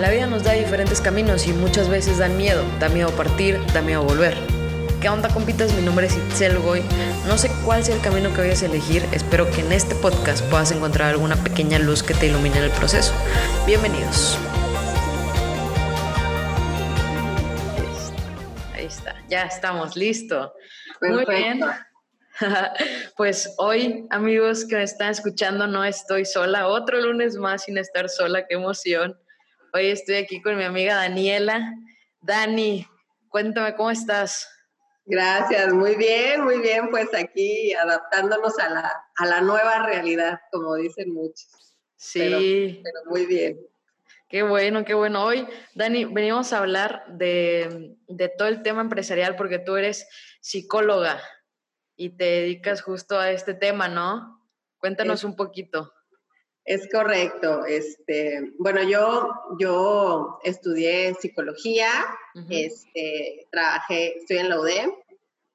La 0.00 0.08
vida 0.08 0.26
nos 0.26 0.42
da 0.42 0.52
diferentes 0.52 1.02
caminos 1.02 1.46
y 1.46 1.52
muchas 1.52 1.90
veces 1.90 2.16
dan 2.16 2.38
miedo. 2.38 2.64
Da 2.78 2.88
miedo 2.88 3.10
partir, 3.10 3.60
da 3.74 3.82
miedo 3.82 4.02
volver. 4.02 4.34
¿Qué 4.98 5.10
onda, 5.10 5.28
compitas? 5.28 5.74
Mi 5.74 5.82
nombre 5.82 6.06
es 6.06 6.16
Itzel 6.16 6.58
Goy. 6.58 6.82
No 7.26 7.36
sé 7.36 7.50
cuál 7.66 7.84
sea 7.84 7.96
el 7.96 8.00
camino 8.00 8.32
que 8.32 8.40
vayas 8.40 8.62
a 8.62 8.66
elegir. 8.66 9.04
Espero 9.12 9.50
que 9.50 9.60
en 9.60 9.72
este 9.72 9.94
podcast 9.94 10.42
puedas 10.46 10.72
encontrar 10.72 11.10
alguna 11.10 11.36
pequeña 11.36 11.78
luz 11.78 12.02
que 12.02 12.14
te 12.14 12.28
ilumine 12.28 12.56
en 12.56 12.64
el 12.64 12.70
proceso. 12.70 13.12
Bienvenidos. 13.66 14.38
Ahí 18.72 18.86
está, 18.86 19.16
ya 19.28 19.42
estamos, 19.42 19.96
listo. 19.96 20.54
Muy 21.02 21.26
bien. 21.26 21.60
Pues 23.18 23.54
hoy, 23.58 24.06
amigos 24.08 24.64
que 24.64 24.76
me 24.76 24.82
están 24.82 25.10
escuchando, 25.10 25.66
no 25.66 25.84
estoy 25.84 26.24
sola. 26.24 26.68
Otro 26.68 26.98
lunes 26.98 27.36
más 27.36 27.64
sin 27.64 27.76
estar 27.76 28.08
sola, 28.08 28.46
qué 28.46 28.54
emoción. 28.54 29.14
Hoy 29.72 29.86
estoy 29.86 30.16
aquí 30.16 30.42
con 30.42 30.56
mi 30.56 30.64
amiga 30.64 30.96
Daniela. 30.96 31.74
Dani, 32.20 32.84
cuéntame 33.28 33.76
cómo 33.76 33.92
estás. 33.92 34.48
Gracias, 35.04 35.72
muy 35.72 35.94
bien, 35.94 36.42
muy 36.42 36.58
bien, 36.58 36.88
pues 36.90 37.08
aquí 37.14 37.72
adaptándonos 37.74 38.58
a 38.58 38.68
la, 38.68 39.04
a 39.16 39.26
la 39.26 39.40
nueva 39.40 39.86
realidad, 39.86 40.40
como 40.50 40.74
dicen 40.74 41.14
muchos. 41.14 41.76
Sí. 41.94 42.80
Pero, 42.82 43.10
muy 43.10 43.26
bien. 43.26 43.60
Qué 44.28 44.42
bueno, 44.42 44.84
qué 44.84 44.94
bueno. 44.94 45.24
Hoy, 45.24 45.46
Dani, 45.74 46.04
venimos 46.04 46.52
a 46.52 46.58
hablar 46.58 47.04
de, 47.06 47.96
de 48.08 48.28
todo 48.28 48.48
el 48.48 48.62
tema 48.62 48.80
empresarial 48.80 49.36
porque 49.36 49.60
tú 49.60 49.76
eres 49.76 50.08
psicóloga 50.40 51.22
y 51.94 52.10
te 52.16 52.24
dedicas 52.24 52.82
justo 52.82 53.20
a 53.20 53.30
este 53.30 53.54
tema, 53.54 53.86
¿no? 53.86 54.44
Cuéntanos 54.78 55.22
un 55.22 55.36
poquito. 55.36 55.92
Es 56.70 56.88
correcto. 56.88 57.64
Este, 57.64 58.52
bueno, 58.60 58.80
yo, 58.84 59.28
yo 59.58 60.38
estudié 60.44 61.14
psicología, 61.14 61.90
este, 62.48 63.48
trabajé, 63.50 64.18
estoy 64.18 64.36
en 64.36 64.50
la 64.50 64.60
UDEM, 64.60 64.92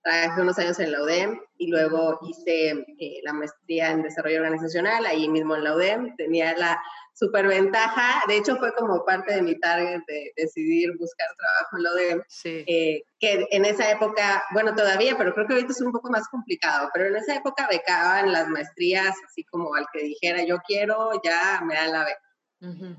trabajé 0.06 0.42
unos 0.42 0.60
años 0.60 0.80
en 0.80 0.92
la 0.92 1.02
UDEM 1.02 1.42
y 1.58 1.68
luego 1.68 2.20
hice 2.30 2.86
eh, 3.00 3.20
la 3.24 3.34
maestría 3.34 3.90
en 3.90 4.04
desarrollo 4.04 4.38
organizacional 4.38 5.04
ahí 5.06 5.28
mismo 5.28 5.56
en 5.56 5.64
la 5.64 5.76
UDEM. 5.76 6.16
Tenía 6.16 6.56
la 6.56 6.80
superventaja, 7.14 8.22
de 8.28 8.38
hecho 8.38 8.56
fue 8.58 8.72
como 8.76 9.04
parte 9.04 9.34
de 9.34 9.42
mi 9.42 9.60
target 9.60 10.02
de 10.08 10.32
decidir 10.36 10.96
buscar 11.00 11.28
trabajo 11.38 11.78
en 11.78 11.84
la 11.84 11.92
UDEM, 11.94 12.24
eh, 12.68 13.04
que 13.20 13.48
en 13.50 13.66
esa 13.66 13.90
época, 13.90 14.44
bueno 14.54 14.76
todavía, 14.76 15.18
pero 15.18 15.34
creo 15.34 15.48
que 15.48 15.54
ahorita 15.54 15.72
es 15.72 15.82
un 15.82 15.92
poco 15.92 16.12
más 16.12 16.28
complicado, 16.28 16.90
pero 16.94 17.08
en 17.08 17.16
esa 17.16 17.36
época 17.36 17.68
becaban 17.72 18.32
las 18.32 18.48
maestrías 18.50 19.16
así 19.28 19.44
como 19.46 19.74
al 19.74 19.88
que 19.92 20.04
dijera 20.04 20.44
yo 20.44 20.58
quiero, 20.68 21.20
ya 21.24 21.62
me 21.66 21.74
da 21.74 21.88
la 21.88 22.06
beca. 22.06 22.22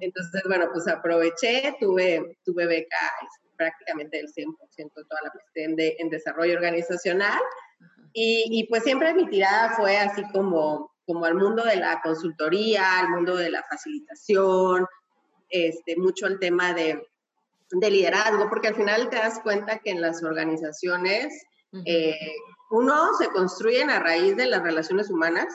Entonces, 0.01 0.43
bueno, 0.47 0.69
pues 0.73 0.87
aproveché, 0.87 1.77
tuve, 1.81 2.39
tuve 2.45 2.67
beca 2.67 2.98
este, 3.23 3.45
prácticamente 3.57 4.19
el 4.21 4.27
100% 4.27 4.57
de 4.77 5.05
toda 5.05 5.21
la 5.23 5.33
maestría 5.35 5.95
en, 5.99 6.11
desarrollo 6.11 6.55
organizacional. 6.55 7.41
Y, 8.13 8.47
y, 8.51 8.67
pues 8.69 8.83
siempre 8.85 9.13
mi 9.13 9.29
tirada 9.29 9.71
fue 9.77 9.98
así 9.98 10.23
como 10.33 10.91
como 11.07 11.25
al 11.25 11.37
mundo 11.37 11.65
de 11.65 11.77
la 11.77 12.01
consultoría, 12.03 12.98
al 12.98 13.11
mundo 13.11 13.37
de 13.37 13.51
la 13.51 13.63
facilitación, 13.63 14.87
este, 15.48 15.97
mucho 15.97 16.27
el 16.27 16.39
tema 16.41 16.75
de, 16.75 17.01
de 17.71 17.91
liderazgo, 17.91 18.48
porque 18.51 18.69
al 18.69 18.75
final 18.75 19.09
te 19.09 19.17
das 19.17 19.39
cuenta 19.41 19.79
que 19.79 19.91
en 19.91 20.01
las 20.01 20.23
organizaciones 20.25 21.45
eh, 21.85 22.35
uno 22.70 23.15
se 23.19 23.29
construyen 23.29 23.91
a 23.91 24.01
raíz 24.01 24.37
de 24.37 24.47
las 24.47 24.63
relaciones 24.63 25.11
humanas. 25.11 25.47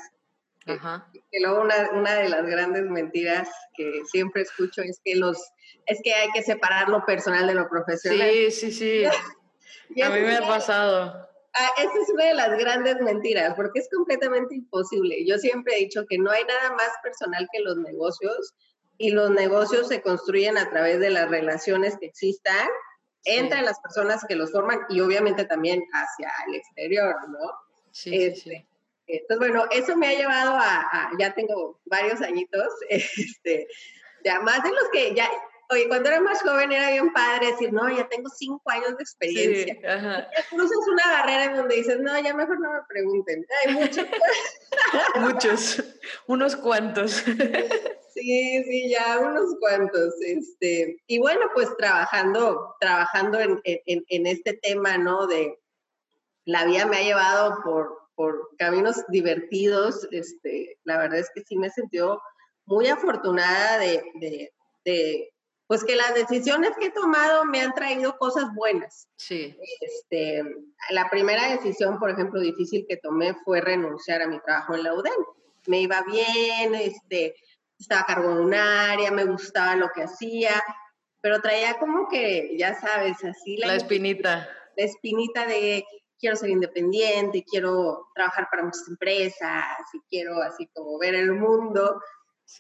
Ajá. 0.67 1.09
Que, 1.13 1.39
luego 1.39 1.61
una, 1.61 1.89
una, 1.93 2.15
de 2.15 2.29
las 2.29 2.45
grandes 2.45 2.83
mentiras 2.83 3.49
que 3.75 4.01
siempre 4.05 4.43
escucho 4.43 4.81
es 4.81 5.01
que 5.03 5.15
los 5.15 5.37
es 5.87 5.99
que 6.03 6.13
hay 6.13 6.29
que 6.31 6.43
separar 6.43 6.89
lo 6.89 7.05
personal 7.05 7.47
de 7.47 7.55
lo 7.55 7.67
profesional. 7.67 8.29
Sí, 8.29 8.51
sí, 8.51 8.71
sí. 8.71 9.05
a 10.03 10.09
mí 10.09 10.21
me 10.21 10.37
ha 10.37 10.41
pasado. 10.41 11.27
Ah, 11.53 11.69
esa 11.77 11.91
es 12.01 12.09
una 12.09 12.25
de 12.25 12.33
las 12.33 12.57
grandes 12.57 13.01
mentiras, 13.01 13.53
porque 13.55 13.79
es 13.79 13.89
completamente 13.93 14.55
imposible. 14.55 15.25
Yo 15.25 15.37
siempre 15.37 15.75
he 15.75 15.79
dicho 15.79 16.05
que 16.07 16.17
no 16.17 16.31
hay 16.31 16.43
nada 16.45 16.71
más 16.71 16.89
personal 17.03 17.47
que 17.51 17.59
los 17.59 17.77
negocios 17.77 18.53
y 18.97 19.11
los 19.11 19.31
negocios 19.31 19.89
se 19.89 20.01
construyen 20.01 20.57
a 20.57 20.69
través 20.69 20.99
de 20.99 21.09
las 21.09 21.29
relaciones 21.29 21.97
que 21.97 22.05
existan 22.05 22.69
entre 23.25 23.61
las 23.63 23.79
personas 23.81 24.23
que 24.27 24.35
los 24.35 24.51
forman 24.51 24.79
y 24.89 25.01
obviamente 25.01 25.43
también 25.45 25.83
hacia 25.91 26.31
el 26.47 26.55
exterior, 26.55 27.15
¿no? 27.27 27.51
Sí, 27.91 28.11
sí. 28.11 28.23
Este, 28.23 28.67
entonces, 29.07 29.37
bueno, 29.37 29.67
eso 29.71 29.95
me 29.97 30.07
ha 30.07 30.13
llevado 30.13 30.55
a, 30.55 31.11
ya 31.19 31.33
tengo 31.33 31.79
varios 31.85 32.21
añitos, 32.21 32.67
este, 32.89 33.67
ya 34.23 34.39
más 34.41 34.63
de 34.63 34.69
los 34.69 34.89
que 34.91 35.13
ya, 35.15 35.29
Oye, 35.71 35.87
cuando 35.87 36.09
era 36.09 36.19
más 36.19 36.41
joven 36.41 36.69
era 36.73 36.91
bien 36.91 37.13
padre 37.13 37.47
decir, 37.47 37.71
no, 37.71 37.89
ya 37.89 38.05
tengo 38.09 38.29
cinco 38.29 38.61
años 38.65 38.97
de 38.97 39.03
experiencia. 39.03 39.73
Sí, 39.73 39.87
ajá. 39.87 40.27
Cruzas 40.49 40.85
una 40.91 41.03
barrera 41.13 41.45
en 41.45 41.55
donde 41.55 41.75
dices, 41.77 41.97
no, 42.01 42.19
ya 42.19 42.33
mejor 42.33 42.59
no 42.59 42.73
me 42.73 42.79
pregunten. 42.89 43.45
Hay 43.63 43.73
muchos. 43.75 44.05
muchos, 45.21 45.83
unos 46.27 46.57
cuantos. 46.57 47.11
sí, 48.13 48.63
sí, 48.65 48.89
ya 48.89 49.19
unos 49.19 49.55
cuantos. 49.61 50.13
Este, 50.19 51.01
y 51.07 51.19
bueno, 51.19 51.45
pues 51.53 51.69
trabajando, 51.77 52.75
trabajando 52.81 53.39
en, 53.39 53.61
en, 53.63 54.03
en 54.09 54.27
este 54.27 54.55
tema, 54.55 54.97
¿no? 54.97 55.25
De 55.25 55.57
la 56.43 56.65
vida 56.65 56.85
me 56.85 56.97
ha 56.97 57.03
llevado 57.03 57.59
por, 57.63 58.00
por 58.21 58.55
caminos 58.59 58.97
divertidos. 59.07 60.07
Este, 60.11 60.77
la 60.83 60.99
verdad 60.99 61.17
es 61.17 61.31
que 61.33 61.41
sí 61.41 61.57
me 61.57 61.71
sentido 61.71 62.21
muy 62.65 62.87
afortunada 62.87 63.79
de, 63.79 64.03
de, 64.19 64.53
de 64.85 65.33
pues 65.65 65.83
que 65.83 65.95
las 65.95 66.13
decisiones 66.13 66.69
que 66.79 66.87
he 66.87 66.91
tomado 66.91 67.45
me 67.45 67.61
han 67.61 67.73
traído 67.73 68.15
cosas 68.19 68.53
buenas. 68.53 69.07
Sí. 69.15 69.57
Este, 69.79 70.43
la 70.91 71.09
primera 71.09 71.49
decisión, 71.49 71.97
por 71.97 72.11
ejemplo, 72.11 72.39
difícil 72.39 72.85
que 72.87 72.97
tomé 72.97 73.33
fue 73.43 73.59
renunciar 73.59 74.21
a 74.21 74.27
mi 74.27 74.39
trabajo 74.41 74.75
en 74.75 74.83
la 74.83 74.93
UDEM. 74.93 75.25
Me 75.65 75.81
iba 75.81 76.03
bien, 76.03 76.75
este, 76.75 77.33
estaba 77.79 78.01
a 78.01 78.05
cargo 78.05 78.35
de 78.35 78.41
un 78.41 78.53
área, 78.53 79.09
me 79.09 79.25
gustaba 79.25 79.75
lo 79.75 79.89
que 79.95 80.03
hacía, 80.03 80.61
pero 81.21 81.41
traía 81.41 81.79
como 81.79 82.07
que, 82.07 82.55
ya 82.55 82.79
sabes, 82.79 83.23
así 83.23 83.57
la, 83.57 83.67
la 83.67 83.75
espinita. 83.77 84.47
La 84.77 84.85
espinita 84.85 85.47
de 85.47 85.85
quiero 86.21 86.37
ser 86.37 86.51
independiente, 86.51 87.43
quiero 87.49 88.07
trabajar 88.15 88.47
para 88.49 88.63
muchas 88.63 88.87
empresas, 88.87 89.65
y 89.93 89.99
quiero 90.09 90.41
así 90.41 90.67
como 90.73 90.97
ver 90.99 91.15
el 91.15 91.33
mundo. 91.33 91.99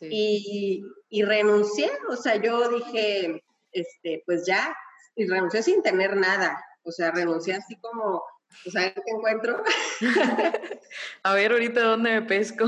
Y, 0.01 0.83
y, 1.09 1.23
renuncié, 1.23 1.91
o 2.09 2.15
sea, 2.15 2.37
yo 2.37 2.69
dije, 2.69 3.43
este, 3.71 4.23
pues 4.25 4.45
ya, 4.45 4.75
y 5.15 5.27
renuncié 5.27 5.63
sin 5.63 5.83
tener 5.83 6.15
nada, 6.15 6.63
o 6.83 6.91
sea, 6.91 7.11
renuncié 7.11 7.55
así 7.55 7.75
como, 7.75 8.23
pues 8.63 8.75
a 8.77 8.81
ver 8.81 8.93
qué 8.93 9.11
encuentro. 9.11 9.61
a 11.23 11.33
ver 11.33 11.51
ahorita 11.51 11.81
dónde 11.81 12.09
me 12.09 12.21
pesco. 12.21 12.65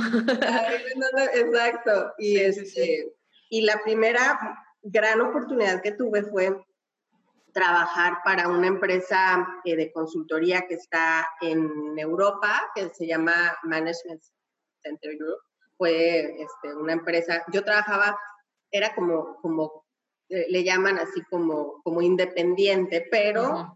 exacto, 1.34 2.14
y, 2.18 2.40
este, 2.40 3.14
y 3.50 3.62
la 3.62 3.82
primera 3.84 4.40
gran 4.82 5.22
oportunidad 5.22 5.82
que 5.82 5.94
tuve 5.94 6.24
fue 6.24 6.62
trabajar 7.53 8.18
para 8.25 8.47
una 8.50 8.68
empresa 8.68 9.47
eh, 9.64 9.75
de 9.75 9.91
consultoría 9.91 10.66
que 10.68 10.75
está 10.75 11.28
en 11.41 11.97
Europa, 11.97 12.72
que 12.75 12.90
se 12.90 13.08
llama 13.08 13.56
Management 13.64 14.22
Center 14.81 15.16
Group 15.18 15.40
fue 15.78 16.41
este, 16.41 16.75
una 16.75 16.94
empresa, 16.94 17.44
yo 17.52 17.64
trabajaba, 17.64 18.18
era 18.72 18.94
como, 18.96 19.38
como 19.41 19.86
eh, 20.30 20.46
le 20.50 20.64
llaman 20.64 20.97
así 20.97 21.22
como, 21.30 21.81
como 21.84 22.02
independiente, 22.02 23.08
pero 23.12 23.75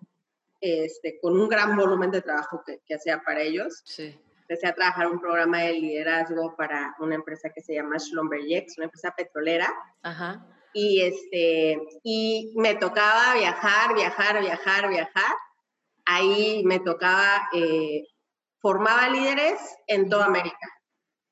este, 0.61 1.19
con 1.19 1.39
un 1.39 1.49
gran 1.49 1.75
volumen 1.75 2.11
de 2.11 2.21
trabajo 2.21 2.63
que, 2.65 2.79
que 2.85 2.95
hacía 2.95 3.21
para 3.23 3.41
ellos. 3.41 3.81
Sí. 3.85 4.19
Empecé 4.41 4.67
a 4.67 4.75
trabajar 4.75 5.07
un 5.07 5.19
programa 5.19 5.59
de 5.59 5.73
liderazgo 5.73 6.55
para 6.55 6.95
una 6.99 7.15
empresa 7.15 7.49
que 7.53 7.61
se 7.61 7.73
llama 7.73 7.99
Schlumberger, 7.99 8.65
una 8.77 8.85
empresa 8.85 9.13
petrolera. 9.15 9.67
Ajá. 10.01 10.45
Y, 10.73 11.01
este, 11.01 11.79
y 12.03 12.53
me 12.55 12.75
tocaba 12.75 13.35
viajar, 13.35 13.95
viajar, 13.95 14.41
viajar, 14.41 14.89
viajar. 14.89 15.35
Ahí 16.05 16.63
me 16.65 16.79
tocaba, 16.79 17.49
eh, 17.53 18.07
formaba 18.59 19.09
líderes 19.09 19.59
en 19.87 20.09
toda 20.09 20.25
América. 20.25 20.77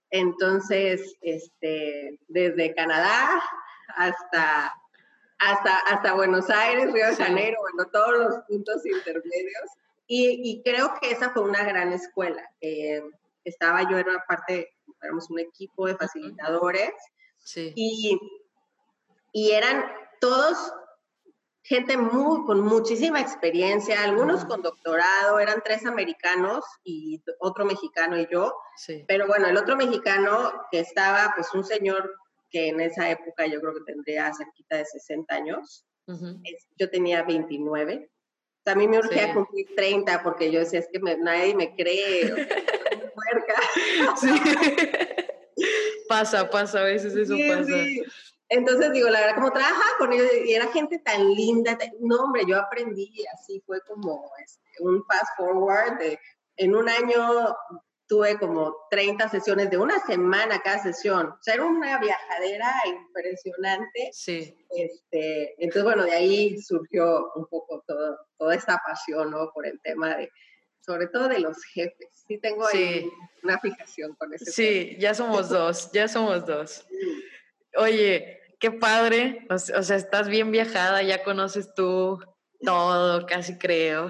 Entonces, 0.10 1.16
este, 1.22 2.20
desde 2.28 2.74
Canadá 2.74 3.42
hasta, 3.96 4.74
hasta, 5.40 5.78
hasta 5.80 6.14
Buenos 6.14 6.50
Aires, 6.50 6.92
Río 6.92 7.08
de 7.08 7.16
Janeiro, 7.16 7.58
bueno, 7.62 7.90
todos 7.92 8.18
los 8.18 8.36
puntos 8.48 8.86
intermedios. 8.86 9.70
Y, 10.08 10.62
creo 10.64 10.94
que 11.02 11.12
esa 11.12 11.32
fue 11.32 11.44
una 11.44 11.64
gran 11.64 11.92
escuela. 11.92 12.48
Eh, 12.62 13.02
estaba 13.44 13.90
yo, 13.90 13.98
era 13.98 14.24
parte, 14.28 14.74
éramos 15.02 15.30
un 15.30 15.40
equipo 15.40 15.88
de 15.88 15.96
facilitadores. 15.96 16.92
Sí. 17.40 17.74
Y, 17.76 18.20
y 19.36 19.52
eran 19.52 19.84
todos 20.22 20.58
gente 21.62 21.98
muy, 21.98 22.46
con 22.46 22.62
muchísima 22.62 23.20
experiencia, 23.20 24.02
algunos 24.02 24.46
con 24.46 24.62
doctorado, 24.62 25.40
eran 25.40 25.62
tres 25.62 25.86
americanos 25.86 26.64
y 26.86 27.22
otro 27.40 27.66
mexicano 27.66 28.18
y 28.18 28.28
yo. 28.32 28.56
Pero 29.10 29.28
bueno, 29.28 29.48
el 29.48 29.58
otro 29.58 29.76
mexicano 29.76 30.54
que 30.72 30.80
estaba, 30.80 31.34
pues 31.36 31.54
un 31.54 31.66
señor 31.66 32.16
que 32.50 32.70
en 32.70 32.80
esa 32.80 33.10
época 33.10 33.46
yo 33.46 33.60
creo 33.60 33.74
que 33.74 33.92
tendría 33.92 34.32
cerquita 34.34 34.78
de 34.78 34.86
60 34.86 35.36
años. 35.36 35.86
Yo 36.78 36.90
tenía 36.90 37.24
29. 37.24 38.10
a 38.68 38.76
mí 38.76 38.88
me 38.88 39.00
urgía 39.00 39.34
cumplir 39.34 39.68
30 39.76 40.24
porque 40.24 40.50
yo 40.50 40.62
decía, 40.62 40.80
es 40.80 40.88
que 40.88 41.00
nadie 41.00 41.56
me 41.56 41.76
cree. 41.76 42.32
sí. 44.16 44.30
pasa, 46.08 46.50
pasa, 46.50 46.80
a 46.80 46.84
veces 46.84 47.18
eso 47.18 47.36
pasa. 47.50 47.76
Entonces, 48.50 48.92
digo, 48.94 49.10
la 49.10 49.22
verdad, 49.22 49.36
como 49.36 49.52
trabajaba 49.52 49.98
con 49.98 50.14
ellos 50.14 50.28
y 50.46 50.54
era 50.54 50.68
gente 50.68 51.00
tan 51.00 51.34
linda, 51.34 51.78
no, 52.00 52.18
hombre, 52.18 52.44
yo 52.48 52.60
aprendí, 52.60 53.12
así 53.34 53.62
fue 53.66 53.82
como 53.82 54.32
este, 54.44 54.84
un 54.84 55.04
fast 55.06 55.36
forward 55.38 55.98
de, 55.98 56.20
en 56.58 56.76
un 56.76 56.88
año 56.88 57.56
tuve 58.08 58.38
como 58.38 58.76
30 58.92 59.30
sesiones 59.30 59.70
de 59.70 59.78
una 59.78 60.00
semana 60.06 60.62
cada 60.62 60.82
sesión. 60.82 61.28
O 61.28 61.38
sea, 61.42 61.56
era 61.56 61.66
una 61.66 61.98
viajadera 61.98 62.72
impresionante. 62.86 64.10
Sí. 64.14 64.56
Este, 64.76 65.56
entonces, 65.58 65.84
bueno, 65.84 66.04
de 66.04 66.14
ahí 66.14 66.62
surgió 66.62 67.32
un 67.36 67.48
poco 67.48 67.84
todo, 67.88 68.20
toda 68.38 68.56
esta 68.56 68.80
pasión, 68.86 69.32
¿no? 69.32 69.52
Por 69.54 69.66
el 69.66 69.80
tema 69.82 70.18
de, 70.18 70.32
sobre 70.82 71.08
todo 71.08 71.28
de 71.28 71.40
los 71.40 71.64
jefes. 71.64 72.10
Sí 72.28 72.38
tengo 72.38 72.68
ahí 72.68 73.10
una 73.44 73.60
fijación 73.60 74.14
con 74.16 74.34
ese 74.34 74.52
Sí, 74.52 74.98
ya 75.00 75.14
somos 75.14 75.50
dos, 75.50 75.92
ya 75.92 76.08
somos 76.08 76.46
dos. 76.46 76.86
Oye, 77.78 78.40
qué 78.60 78.72
padre. 78.72 79.46
O, 79.50 79.58
sea, 79.58 79.96
estás 79.96 80.28
bien 80.28 80.52
viajada, 80.52 81.02
ya 81.04 81.24
conoces 81.24 81.74
tú 81.74 82.20
todo, 82.62 83.26
casi 83.26 83.58
creo. 83.58 84.10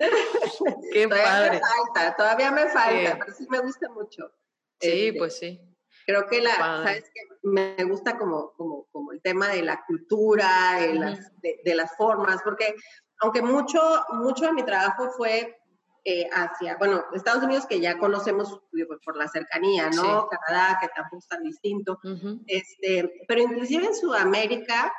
qué 0.92 1.06
todavía 1.06 1.24
padre. 1.24 1.50
me 1.50 1.60
falta, 1.60 2.16
todavía 2.16 2.50
me 2.50 2.68
falta, 2.68 3.18
pero 3.18 3.36
sí 3.36 3.46
me 3.48 3.60
gusta 3.60 3.88
mucho. 3.90 4.32
Sí, 4.80 5.08
este, 5.08 5.18
pues 5.18 5.38
sí. 5.38 5.60
Creo 6.06 6.26
que 6.26 6.42
la, 6.42 6.54
¿sabes 6.54 7.10
qué? 7.14 7.20
Me 7.42 7.84
gusta 7.84 8.18
como, 8.18 8.52
como, 8.56 8.86
como 8.90 9.12
el 9.12 9.22
tema 9.22 9.48
de 9.48 9.62
la 9.62 9.84
cultura, 9.86 10.78
de, 10.78 10.94
las, 10.94 11.32
de, 11.40 11.74
las 11.74 11.96
formas, 11.96 12.40
porque 12.42 12.74
aunque 13.20 13.40
mucho, 13.40 13.80
mucho 14.10 14.46
de 14.46 14.52
mi 14.52 14.64
trabajo 14.64 15.10
fue 15.16 15.56
eh, 16.06 16.28
hacia, 16.30 16.76
bueno, 16.76 17.04
Estados 17.14 17.42
Unidos 17.42 17.64
que 17.66 17.80
ya 17.80 17.98
conocemos 17.98 18.60
por 19.04 19.16
la 19.16 19.26
cercanía, 19.26 19.88
¿no? 19.88 20.28
Canadá, 20.28 20.78
que 20.80 20.88
tampoco 20.94 21.18
es 21.18 21.28
tan 21.28 21.42
distinto. 21.42 21.98
este, 22.46 23.24
pero 23.26 23.40
inclusive 23.40 23.86
en 23.86 23.94
Sudamérica, 23.94 24.92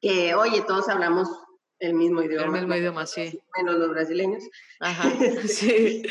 que 0.00 0.34
oye, 0.36 0.62
todos 0.62 0.88
hablamos 0.88 1.28
el 1.80 1.94
mismo 1.94 2.22
idioma. 2.22 2.44
El 2.44 2.52
mismo 2.52 2.74
idioma, 2.76 3.06
sí. 3.06 3.40
Menos 3.56 3.76
los 3.76 3.90
brasileños. 3.90 4.44
Ajá, 4.78 5.10
sí. 5.48 6.02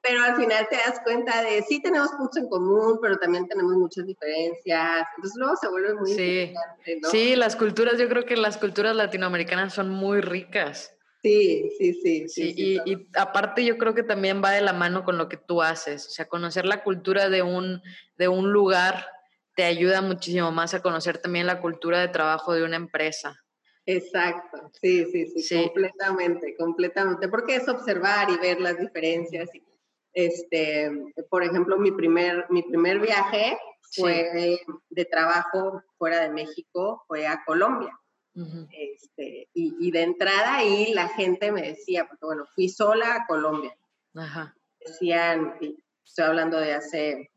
pero 0.00 0.22
al 0.22 0.36
final 0.36 0.68
te 0.68 0.76
das 0.76 1.00
cuenta 1.02 1.42
de 1.42 1.62
sí 1.62 1.80
tenemos 1.82 2.10
puntos 2.10 2.36
en 2.36 2.48
común, 2.48 2.98
pero 3.00 3.18
también 3.18 3.48
tenemos 3.48 3.74
muchas 3.74 4.06
diferencias. 4.06 5.06
Entonces 5.16 5.36
luego 5.36 5.56
se 5.56 5.68
vuelve 5.68 5.94
muy 5.94 6.14
sí. 6.14 6.54
¿no? 7.00 7.10
Sí, 7.10 7.34
las 7.34 7.56
culturas, 7.56 7.98
yo 7.98 8.08
creo 8.08 8.24
que 8.24 8.36
las 8.36 8.58
culturas 8.58 8.94
latinoamericanas 8.94 9.74
son 9.74 9.90
muy 9.90 10.20
ricas. 10.20 10.93
Sí, 11.24 11.70
sí, 11.78 11.94
sí. 11.94 12.28
sí, 12.28 12.80
y, 12.84 13.08
aparte 13.16 13.64
yo 13.64 13.78
creo 13.78 13.94
que 13.94 14.02
también 14.02 14.42
va 14.44 14.50
de 14.50 14.60
la 14.60 14.74
mano 14.74 15.04
con 15.04 15.16
lo 15.16 15.26
que 15.26 15.38
tú 15.38 15.62
haces, 15.62 16.06
o 16.06 16.10
sea, 16.10 16.28
conocer 16.28 16.66
la 16.66 16.84
cultura 16.84 17.30
de 17.30 17.40
un, 17.40 17.80
de 18.18 18.28
un 18.28 18.52
lugar 18.52 19.06
te 19.56 19.64
ayuda 19.64 20.02
muchísimo 20.02 20.52
más 20.52 20.74
a 20.74 20.82
conocer 20.82 21.16
también 21.16 21.46
la 21.46 21.62
cultura 21.62 21.98
de 22.00 22.08
trabajo 22.08 22.52
de 22.52 22.62
una 22.62 22.76
empresa. 22.76 23.42
Exacto, 23.86 24.70
sí, 24.82 25.06
sí, 25.06 25.40
sí, 25.40 25.62
completamente, 25.62 26.54
completamente, 26.58 27.26
porque 27.28 27.56
es 27.56 27.68
observar 27.68 28.28
y 28.28 28.36
ver 28.36 28.60
las 28.60 28.78
diferencias. 28.78 29.48
Este, 30.12 30.92
por 31.30 31.42
ejemplo, 31.42 31.78
mi 31.78 31.90
primer, 31.90 32.44
mi 32.50 32.62
primer 32.64 32.98
viaje 32.98 33.56
fue 33.96 34.58
de 34.90 35.04
trabajo 35.06 35.82
fuera 35.96 36.20
de 36.20 36.28
México, 36.28 37.02
fue 37.08 37.26
a 37.26 37.42
Colombia 37.46 37.98
este, 38.34 39.48
y, 39.54 39.90
de 39.90 40.02
entrada 40.02 40.56
ahí 40.56 40.92
la 40.92 41.08
gente 41.08 41.52
me 41.52 41.62
decía, 41.62 42.06
porque 42.06 42.26
bueno, 42.26 42.44
fui 42.54 42.68
sola 42.68 43.16
a 43.16 43.26
Colombia. 43.26 43.76
Decían, 44.80 45.54
estoy 46.04 46.24
hablando 46.24 46.58
de 46.58 46.74
hace, 46.74 47.30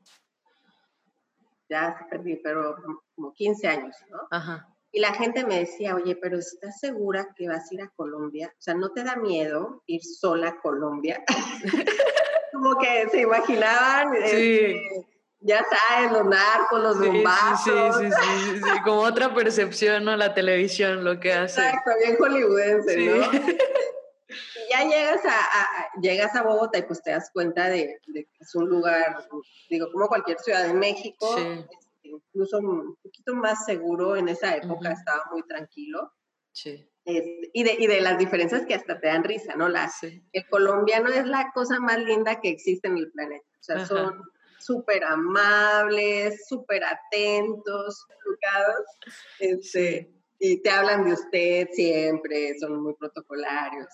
ya 1.70 1.98
se 1.98 2.06
perdí, 2.06 2.36
pero 2.38 2.76
como 3.16 3.34
15 3.34 3.68
años, 3.68 3.96
¿no? 4.10 4.66
Y 4.92 5.00
la 5.00 5.14
gente 5.14 5.46
me 5.46 5.60
decía, 5.60 5.96
oye, 5.96 6.16
pero 6.16 6.40
¿estás 6.40 6.80
segura 6.80 7.28
que 7.36 7.48
vas 7.48 7.70
a 7.70 7.74
ir 7.76 7.82
a 7.82 7.90
Colombia? 7.90 8.48
O 8.52 8.62
sea, 8.62 8.74
¿no 8.74 8.92
te 8.92 9.04
da 9.04 9.16
miedo 9.16 9.84
ir 9.86 10.02
sola 10.04 10.50
a 10.50 10.60
Colombia? 10.62 11.24
como 12.54 12.78
que 12.80 13.08
se 13.10 13.22
imaginaban. 13.22 14.14
Sí. 14.26 14.30
Este, 14.32 15.17
ya 15.48 15.66
sabes, 15.66 16.12
los 16.12 16.26
narcos, 16.26 16.82
los 16.82 17.00
bombazos. 17.00 17.98
Sí, 17.98 18.06
sí, 18.06 18.12
sí, 18.12 18.62
sí, 18.62 18.82
como 18.84 19.02
otra 19.02 19.34
percepción, 19.34 20.04
¿no? 20.04 20.16
La 20.18 20.34
televisión, 20.34 21.06
lo 21.06 21.20
que 21.20 21.32
hace. 21.32 21.62
Exacto, 21.62 21.92
bien 21.98 22.18
hollywoodense, 22.18 22.98
¿no? 22.98 23.32
y 24.28 24.70
ya 24.70 24.84
llegas 24.84 25.22
a, 25.26 26.00
llegas 26.02 26.36
a 26.36 26.44
Bogotá 26.44 26.80
y 26.80 26.82
pues 26.84 27.02
te 27.02 27.12
das 27.12 27.32
cuenta 27.32 27.70
de, 27.70 27.98
que 28.14 28.28
es 28.40 28.56
un 28.56 28.68
lugar, 28.68 29.26
digo, 29.70 29.90
como 29.94 30.10
cualquier 30.10 30.38
ciudad 30.40 30.68
de 30.68 30.74
México, 30.74 31.38
este, 31.38 31.78
incluso 32.04 32.60
un 32.60 32.98
poquito 33.02 33.34
más 33.34 33.66
seguro, 33.66 34.18
en 34.18 34.28
esa 34.28 34.54
época 34.58 34.92
estaba 34.92 35.24
muy 35.32 35.44
tranquilo. 35.44 36.12
Sí. 36.52 36.90
Este, 37.06 37.52
y, 37.54 37.64
de, 37.64 37.78
y 37.80 37.88
de 37.88 38.02
las 38.02 38.18
diferencias 38.18 38.66
que 38.66 38.74
hasta 38.74 39.00
te 39.00 39.08
dan 39.08 39.24
risa, 39.24 39.56
¿no? 39.56 39.70
La, 39.70 39.90
El 40.34 40.50
colombiano 40.50 41.08
es 41.08 41.26
la 41.26 41.52
cosa 41.54 41.80
más 41.80 42.00
linda 42.00 42.42
que 42.42 42.50
existe 42.50 42.90
en 42.90 42.98
el 42.98 43.10
planeta. 43.12 43.47
O 43.60 43.64
sea, 43.64 43.86
son 43.86 44.22
súper 44.60 45.04
amables, 45.04 46.48
súper 46.48 46.84
atentos, 46.84 48.06
educados, 48.26 48.86
este, 49.40 50.12
y 50.40 50.62
te 50.62 50.70
hablan 50.70 51.06
de 51.06 51.14
usted 51.14 51.68
siempre, 51.72 52.58
son 52.60 52.82
muy 52.82 52.94
protocolarios. 52.96 53.88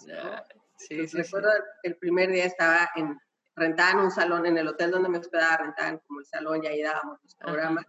Sí, 0.77 1.07
sí, 1.07 1.17
recuerdo 1.17 1.49
el 1.83 1.95
primer 1.97 2.31
día 2.31 2.45
estaba 2.45 2.89
en, 2.95 3.17
rentaban 3.55 3.99
un 3.99 4.11
salón 4.11 4.45
en 4.45 4.57
el 4.57 4.67
hotel 4.67 4.91
donde 4.91 5.09
me 5.09 5.19
hospedaba, 5.19 5.57
rentaban 5.57 5.99
como 6.07 6.19
el 6.19 6.25
salón 6.25 6.63
y 6.63 6.67
ahí 6.67 6.81
dábamos 6.81 7.19
los 7.23 7.35
programas. 7.35 7.85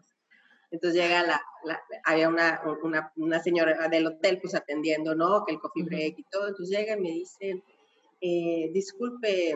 Entonces 0.70 1.00
llega 1.00 1.22
la, 1.22 1.40
había 2.04 2.28
una, 2.28 2.60
una, 2.82 3.12
una, 3.16 3.40
señora 3.40 3.88
del 3.88 4.06
hotel 4.08 4.40
pues 4.40 4.54
atendiendo, 4.54 5.14
¿no? 5.14 5.44
Que 5.44 5.52
el 5.52 5.60
coffee 5.60 5.84
break 5.84 6.18
y 6.18 6.24
todo. 6.24 6.48
Entonces 6.48 6.76
llega 6.76 6.96
y 6.96 7.00
me 7.00 7.10
dice, 7.10 7.62
eh, 8.20 8.70
disculpe, 8.72 9.54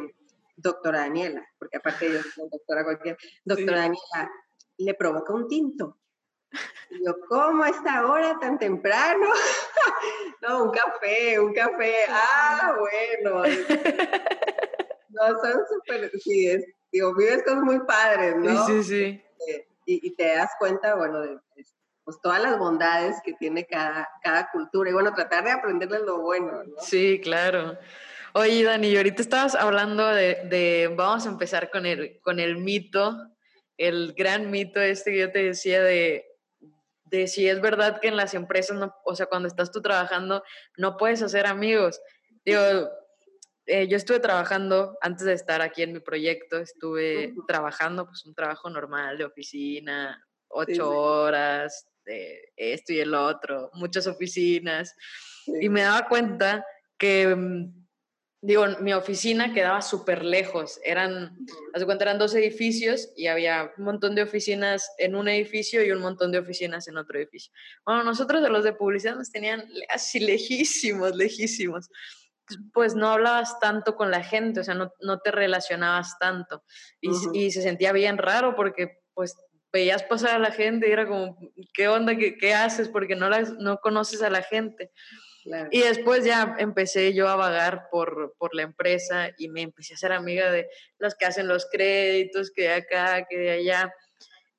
doctora 0.58 1.00
Daniela, 1.00 1.46
porque 1.58 1.78
aparte 1.78 2.12
yo 2.12 2.20
soy 2.22 2.48
doctora 2.50 2.84
cualquier, 2.84 3.16
doctora 3.44 3.78
Daniela, 3.78 4.30
le 4.78 4.94
provoca 4.94 5.32
un 5.32 5.48
tinto. 5.48 5.98
Y 6.90 7.04
yo, 7.04 7.14
¿cómo 7.28 7.64
a 7.64 7.68
esta 7.68 8.06
hora 8.06 8.38
tan 8.40 8.58
temprano? 8.58 9.26
no, 10.42 10.64
un 10.64 10.70
café, 10.70 11.38
un 11.38 11.52
café. 11.52 11.94
Ah, 12.08 12.74
bueno. 12.78 13.42
no, 15.10 15.26
son 15.40 15.62
súper, 15.68 16.10
sí, 16.18 16.48
es, 16.48 16.64
digo, 16.90 17.14
vives 17.14 17.42
cosas 17.44 17.62
muy 17.62 17.80
padres, 17.80 18.36
¿no? 18.36 18.66
Sí, 18.66 18.82
sí, 18.82 18.84
sí. 18.84 19.24
Eh, 19.48 19.68
y, 19.84 20.14
te 20.16 20.34
das 20.34 20.50
cuenta, 20.58 20.94
bueno, 20.96 21.20
de 21.20 21.38
pues, 22.04 22.20
todas 22.22 22.42
las 22.42 22.58
bondades 22.58 23.16
que 23.22 23.34
tiene 23.34 23.66
cada, 23.66 24.08
cada 24.22 24.50
cultura. 24.50 24.90
Y 24.90 24.94
bueno, 24.94 25.14
tratar 25.14 25.44
de 25.44 25.50
aprenderle 25.50 26.00
lo 26.00 26.20
bueno, 26.20 26.64
¿no? 26.64 26.80
Sí, 26.80 27.20
claro. 27.22 27.78
Oye, 28.34 28.64
Dani, 28.64 28.96
ahorita 28.96 29.22
estabas 29.22 29.54
hablando 29.54 30.06
de, 30.06 30.92
vamos 30.96 31.26
a 31.26 31.30
empezar 31.30 31.70
con 31.70 31.86
el, 31.86 32.20
con 32.20 32.40
el 32.40 32.58
mito, 32.58 33.16
el 33.76 34.12
gran 34.12 34.50
mito 34.50 34.80
este 34.80 35.12
que 35.12 35.18
yo 35.18 35.32
te 35.32 35.44
decía 35.44 35.82
de, 35.82 36.26
de 37.04 37.26
si 37.26 37.48
es 37.48 37.60
verdad 37.60 38.00
que 38.00 38.08
en 38.08 38.16
las 38.16 38.34
empresas, 38.34 38.76
no, 38.76 38.94
o 39.04 39.14
sea, 39.14 39.26
cuando 39.26 39.48
estás 39.48 39.70
tú 39.70 39.80
trabajando, 39.80 40.42
no 40.76 40.96
puedes 40.96 41.22
hacer 41.22 41.46
amigos. 41.46 42.00
Digo, 42.44 42.60
eh, 43.66 43.88
yo 43.88 43.96
estuve 43.96 44.20
trabajando, 44.20 44.98
antes 45.00 45.24
de 45.24 45.32
estar 45.32 45.62
aquí 45.62 45.82
en 45.82 45.92
mi 45.92 46.00
proyecto, 46.00 46.58
estuve 46.58 47.34
trabajando, 47.46 48.06
pues 48.06 48.24
un 48.26 48.34
trabajo 48.34 48.68
normal 48.68 49.18
de 49.18 49.24
oficina, 49.24 50.26
ocho 50.48 50.90
horas, 50.90 51.86
de 52.04 52.52
esto 52.56 52.92
y 52.92 53.00
el 53.00 53.14
otro, 53.14 53.70
muchas 53.74 54.06
oficinas, 54.06 54.94
y 55.46 55.68
me 55.68 55.82
daba 55.82 56.08
cuenta 56.08 56.64
que 56.96 57.34
mm, 57.34 57.77
digo, 58.40 58.64
mi 58.80 58.92
oficina 58.92 59.52
quedaba 59.52 59.82
súper 59.82 60.24
lejos. 60.24 60.78
Eran, 60.84 61.36
hace 61.74 61.84
cuenta, 61.84 62.04
eran 62.04 62.18
dos 62.18 62.34
edificios 62.34 63.10
y 63.16 63.26
había 63.26 63.72
un 63.76 63.84
montón 63.84 64.14
de 64.14 64.22
oficinas 64.22 64.90
en 64.98 65.16
un 65.16 65.28
edificio 65.28 65.84
y 65.84 65.90
un 65.90 66.00
montón 66.00 66.30
de 66.30 66.38
oficinas 66.38 66.86
en 66.88 66.96
otro 66.96 67.18
edificio. 67.18 67.52
Bueno, 67.84 68.04
nosotros 68.04 68.42
de 68.42 68.50
los 68.50 68.64
de 68.64 68.72
publicidad 68.72 69.16
nos 69.16 69.30
tenían 69.30 69.64
así 69.88 70.20
lejísimos, 70.20 71.16
lejísimos. 71.16 71.90
Pues 72.72 72.94
no 72.94 73.08
hablabas 73.08 73.58
tanto 73.60 73.94
con 73.94 74.10
la 74.10 74.22
gente, 74.22 74.60
o 74.60 74.64
sea, 74.64 74.74
no, 74.74 74.90
no 75.00 75.18
te 75.18 75.30
relacionabas 75.30 76.18
tanto. 76.18 76.64
Y, 77.00 77.10
y, 77.34 77.50
se 77.50 77.60
sentía 77.60 77.92
bien 77.92 78.16
raro 78.16 78.56
porque, 78.56 79.00
pues, 79.12 79.36
veías 79.70 80.02
pasar 80.02 80.36
a 80.36 80.38
la 80.38 80.50
gente 80.50 80.88
y 80.88 80.92
era 80.92 81.06
como, 81.06 81.36
¿qué 81.74 81.88
onda? 81.88 82.16
¿Qué, 82.16 82.38
qué 82.38 82.54
haces? 82.54 82.88
Porque 82.88 83.16
no, 83.16 83.28
las, 83.28 83.52
no 83.58 83.78
conoces 83.80 84.22
a 84.22 84.30
la 84.30 84.42
gente. 84.42 84.92
Y 85.70 85.80
después 85.80 86.24
ya 86.24 86.56
empecé 86.58 87.14
yo 87.14 87.28
a 87.28 87.36
vagar 87.36 87.88
por, 87.90 88.34
por, 88.38 88.54
la 88.54 88.62
empresa 88.62 89.30
y 89.38 89.48
me 89.48 89.62
empecé 89.62 89.94
a 89.94 89.98
ser 89.98 90.12
amiga 90.12 90.50
de 90.50 90.68
los 90.98 91.14
que 91.14 91.26
hacen 91.26 91.48
los 91.48 91.66
créditos, 91.70 92.50
que 92.50 92.62
de 92.62 92.74
acá, 92.74 93.26
que 93.28 93.38
de 93.38 93.50
allá. 93.50 93.92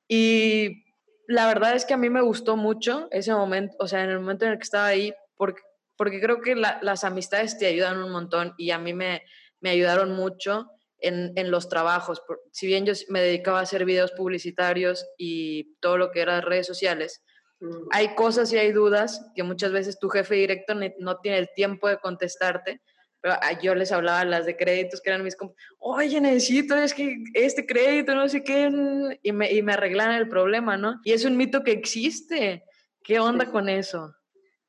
Y 0.08 0.84
la 1.26 1.46
verdad 1.46 1.74
es 1.74 1.84
que 1.84 1.94
a 1.94 1.98
mí 1.98 2.10
me 2.10 2.22
gustó 2.22 2.56
mucho 2.56 3.08
ese 3.10 3.32
momento, 3.32 3.76
o 3.78 3.86
sea, 3.86 4.02
en 4.02 4.10
el 4.10 4.20
momento 4.20 4.46
en 4.46 4.52
el 4.52 4.58
que 4.58 4.64
estaba 4.64 4.86
ahí, 4.86 5.14
porque, 5.36 5.62
porque 5.96 6.20
creo 6.20 6.40
que 6.40 6.56
las 6.56 7.04
amistades 7.04 7.58
te 7.58 7.66
ayudan 7.66 8.02
un 8.02 8.10
montón 8.10 8.54
y 8.58 8.72
a 8.72 8.78
mí 8.78 8.94
me, 8.94 9.22
me 9.60 9.70
ayudaron 9.70 10.12
mucho 10.12 10.66
en, 10.98 11.32
en, 11.36 11.50
los 11.50 11.68
trabajos. 11.68 12.22
Si 12.50 12.66
bien 12.66 12.84
yo 12.84 12.92
me 13.08 13.20
dedicaba 13.20 13.60
a 13.60 13.62
hacer 13.62 13.84
videos 13.84 14.12
publicitarios 14.12 15.06
y 15.16 15.76
todo 15.76 15.96
lo 15.96 16.10
que 16.10 16.20
era 16.20 16.40
redes 16.40 16.66
sociales. 16.66 17.22
Hay 17.90 18.14
cosas 18.14 18.52
y 18.52 18.58
hay 18.58 18.72
dudas 18.72 19.24
que 19.34 19.42
muchas 19.42 19.72
veces 19.72 19.98
tu 19.98 20.08
jefe 20.08 20.34
directo 20.34 20.74
no 20.98 21.18
tiene 21.18 21.38
el 21.38 21.50
tiempo 21.54 21.88
de 21.88 21.98
contestarte. 21.98 22.80
Pero 23.20 23.34
yo 23.62 23.74
les 23.74 23.92
hablaba 23.92 24.24
las 24.24 24.46
de 24.46 24.56
créditos 24.56 25.02
que 25.02 25.10
eran 25.10 25.22
mis 25.22 25.36
oye, 25.78 26.20
necesito 26.22 26.74
es 26.76 26.94
que 26.94 27.16
este 27.34 27.66
crédito, 27.66 28.14
no 28.14 28.26
sé 28.30 28.42
qué, 28.42 28.70
y 29.22 29.32
me, 29.32 29.52
y 29.52 29.62
me 29.62 29.74
arreglan 29.74 30.12
el 30.12 30.26
problema, 30.26 30.78
¿no? 30.78 30.98
Y 31.04 31.12
es 31.12 31.26
un 31.26 31.36
mito 31.36 31.62
que 31.62 31.72
existe. 31.72 32.64
¿Qué 33.02 33.20
onda 33.20 33.50
con 33.50 33.68
eso? 33.68 34.14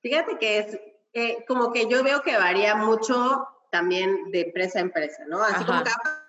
Fíjate 0.01 0.37
que 0.37 0.57
es 0.59 0.79
eh, 1.13 1.45
como 1.47 1.71
que 1.71 1.87
yo 1.89 2.03
veo 2.03 2.21
que 2.21 2.37
varía 2.37 2.75
mucho 2.75 3.47
también 3.71 4.31
de 4.31 4.41
empresa 4.41 4.79
a 4.79 4.81
empresa, 4.81 5.23
¿no? 5.27 5.41
Así 5.41 5.63
como 5.63 5.83
cada 5.83 6.20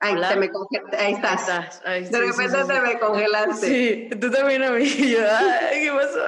Ahí, 0.00 0.14
te 0.14 0.36
me 0.36 0.50
ahí 0.96 1.14
estás. 1.14 1.82
de 1.82 2.20
repente 2.20 2.64
te 2.64 2.80
me 2.80 3.00
congelaste. 3.00 3.66
Sí, 3.66 4.08
tú 4.20 4.30
también 4.30 4.62
a 4.62 4.70
mí. 4.70 4.84
Yo, 4.88 5.18
¿qué 5.72 5.90
pasó? 5.92 6.24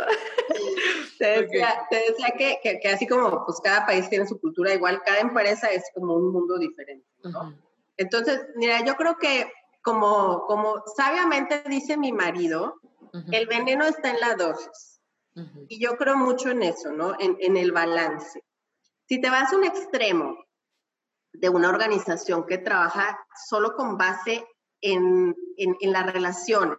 te 1.18 1.42
decía, 1.42 1.86
te 1.88 1.96
decía 1.96 2.34
que, 2.36 2.80
que, 2.80 2.88
así 2.88 3.06
como 3.06 3.46
pues 3.46 3.60
cada 3.62 3.86
país 3.86 4.08
tiene 4.08 4.26
su 4.26 4.40
cultura, 4.40 4.74
igual 4.74 5.00
cada 5.04 5.20
empresa 5.20 5.70
es 5.70 5.84
como 5.94 6.14
un 6.14 6.32
mundo 6.32 6.58
diferente, 6.58 7.06
¿no? 7.22 7.56
Entonces, 7.96 8.40
mira, 8.56 8.84
yo 8.84 8.96
creo 8.96 9.16
que 9.18 9.52
como, 9.82 10.46
como 10.46 10.82
sabiamente 10.96 11.62
dice 11.68 11.96
mi 11.96 12.12
marido, 12.12 12.80
el 13.30 13.46
veneno 13.46 13.84
está 13.84 14.10
en 14.10 14.20
la 14.20 14.34
dosis. 14.34 15.00
Y 15.68 15.80
yo 15.80 15.96
creo 15.96 16.16
mucho 16.16 16.50
en 16.50 16.64
eso, 16.64 16.90
¿no? 16.90 17.14
En, 17.20 17.36
en 17.40 17.56
el 17.56 17.70
balance. 17.70 18.42
Si 19.06 19.20
te 19.20 19.30
vas 19.30 19.52
a 19.52 19.56
un 19.56 19.64
extremo 19.64 20.44
de 21.32 21.48
una 21.48 21.68
organización 21.68 22.46
que 22.46 22.58
trabaja 22.58 23.18
solo 23.48 23.74
con 23.74 23.96
base 23.96 24.44
en, 24.80 25.34
en, 25.56 25.92
las 25.92 26.12
relaciones, 26.12 26.78